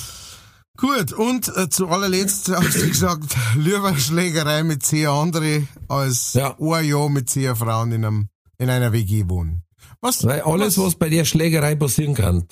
[0.76, 6.56] Gut, und äh, zu allerletzt hast du gesagt, lieber Schlägerei mit zehn andere als Ja.
[6.60, 9.62] ein Jahr mit zehn Frauen in, einem, in einer WG wohnen.
[10.04, 10.22] Was?
[10.26, 12.46] Weil alles, was bei der Schlägerei passieren kann,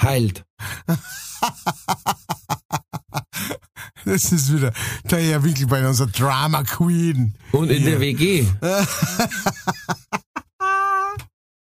[0.00, 0.44] heilt.
[4.06, 4.70] Das ist wieder
[5.10, 7.34] der Herr Wickel bei unserer Drama Queen.
[7.52, 8.46] Und in der WG.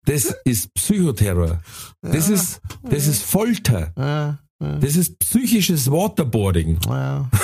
[0.04, 1.60] Das ist Psychoterror.
[2.00, 3.92] Das ist, das ist Folter.
[3.94, 6.78] Ja, Das ist psychisches Waterboarding.
[6.88, 7.28] ja.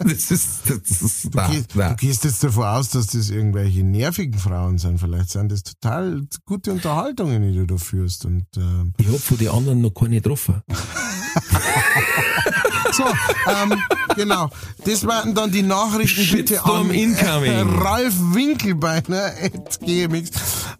[0.00, 1.90] Das ist, das ist, na, Geh- na.
[1.90, 4.98] Du gehst jetzt davon aus, dass das irgendwelche nervigen Frauen sind.
[5.00, 8.24] Vielleicht sind das total gute Unterhaltungen, die du da führst.
[8.26, 10.62] Und ähm, Ich hab von den anderen noch keine getroffen.
[12.92, 13.04] so,
[13.48, 13.80] ähm,
[14.14, 14.50] genau.
[14.84, 17.78] Das waren dann die Nachrichten bitte an incoming.
[17.78, 20.30] Ralf Winkelbeiner at GMX.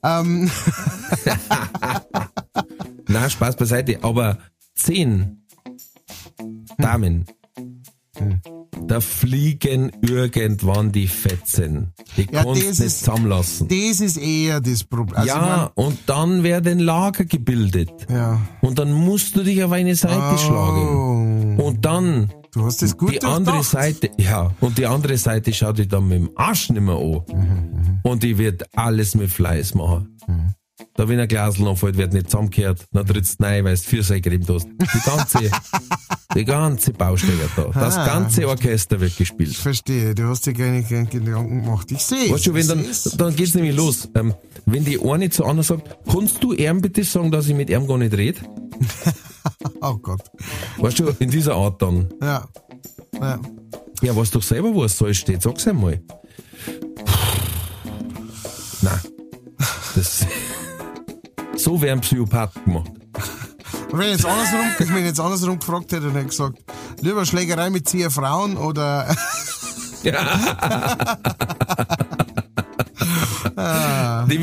[0.03, 0.51] Ähm,
[3.09, 3.99] Na, Spaß beiseite.
[4.03, 4.39] Aber
[4.77, 5.43] zehn
[6.79, 7.25] Damen,
[8.87, 11.93] da fliegen irgendwann die Fetzen.
[12.17, 13.69] Die Ja, kannst nicht ist- zusammenlassen.
[13.69, 15.17] das ist eher das Problem.
[15.17, 17.91] Also, ja, und dann werden Lager gebildet.
[18.03, 18.41] ich mein, ja.
[18.61, 21.59] Und dann musst du dich auf eine Seite schlagen.
[21.59, 23.83] Oh, Und dann du hast das gut die andere durchdacht.
[24.01, 27.23] Seite, ja, und die andere Seite schaut dich dann mit dem Arsch nicht mehr an.
[27.33, 30.17] Mhm, Und die wird alles mit Fleiß machen.
[30.97, 34.03] Da, wenn ein Glasl anfällt, wird nicht zusammengekehrt, dann trittst du rein, weil du vier
[34.03, 34.67] Seigrim hast.
[34.67, 35.51] Die ganze,
[36.35, 37.65] die ganze Baustelle da.
[37.75, 38.07] Das Ah.
[38.07, 39.55] ganze Orchester wird Ich gespielt.
[39.57, 41.91] verstehe, du hast dir keine, keine Gedanken gemacht.
[41.93, 44.09] Ich sehe Weißt du, wenn dann, ich dann geht's nämlich los.
[44.15, 44.35] Ähm,
[44.65, 47.87] wenn die eine zu anderen sagt, kannst du ihm bitte sagen, dass ich mit ihm
[47.87, 48.41] gar nicht rede?
[49.81, 50.23] Oh Gott.
[50.79, 52.09] Weißt du, in dieser Art dann.
[52.21, 52.49] Ja.
[53.21, 53.39] ja.
[54.03, 55.41] Ja, weißt doch selber, wo es soll steht.
[55.43, 56.01] Sag's einmal.
[58.83, 59.01] Nein.
[59.95, 60.27] Das,
[61.67, 62.93] so werden Psychopathen gemacht.
[63.91, 66.63] Und wenn ich jetzt andersrum, wenn ich jetzt andersrum gefragt hätte, dann hätte ich gesagt,
[67.01, 69.09] lieber Schlägerei mit zehn Frauen oder
[70.05, 70.13] Die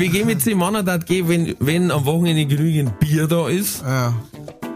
[0.00, 4.12] WG mit zehn Männern hat gehen, wenn, wenn am Wochenende genügend Bier da ist ja,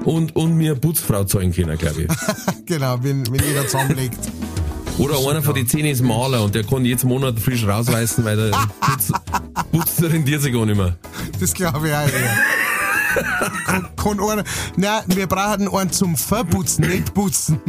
[0.04, 2.08] und, und mir eine Putzfrau zahlen können, glaube ich.
[2.64, 4.16] genau, wenn, wenn jeder zusammenlegt.
[4.98, 8.36] Oder einer von den zehn ist Maler und der kann jetzt Monat frisch rausreißen, weil
[8.36, 9.12] der Putz,
[9.70, 10.96] Putz rentiert sich gar nicht mehr.
[11.38, 12.36] Das glaube ich auch eher.
[13.64, 14.44] Kann, kann einer,
[14.76, 17.60] nein, wir brauchen einen zum Verputzen, nicht putzen.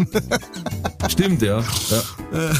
[1.07, 1.59] Stimmt, ja.
[1.89, 2.51] ja.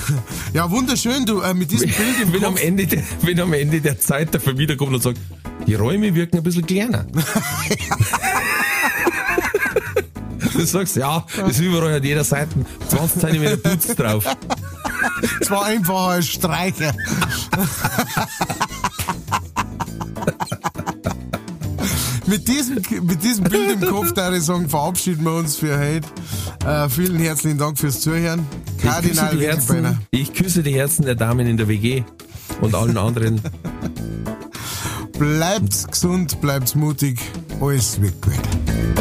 [0.54, 2.58] Ja, wunderschön, du, äh, mit diesem Bild im Wenn am.
[2.58, 5.20] Ende der, wenn am Ende der Zeit der Vermieter kommt und sagt,
[5.68, 7.06] die Räume wirken ein bisschen kleiner.
[10.54, 12.50] Du sagst, ja, ist überall an jeder Seite
[12.90, 14.26] 20 cm Putz drauf.
[15.42, 16.94] Es war einfach ein Streicher.
[22.26, 22.76] mit, diesem,
[23.06, 26.08] mit diesem Bild im Kopf, da ich sagen, verabschieden wir uns für heute.
[26.66, 28.46] Äh, vielen herzlichen Dank fürs Zuhören.
[28.66, 29.90] Ich küsse, Kardinal die Winkelbeiner.
[29.90, 32.04] Herzen, ich küsse die Herzen der Damen in der WG
[32.62, 33.42] und allen anderen.
[35.18, 37.20] Bleibt gesund, bleibt mutig.
[37.60, 38.99] Alles wird gut.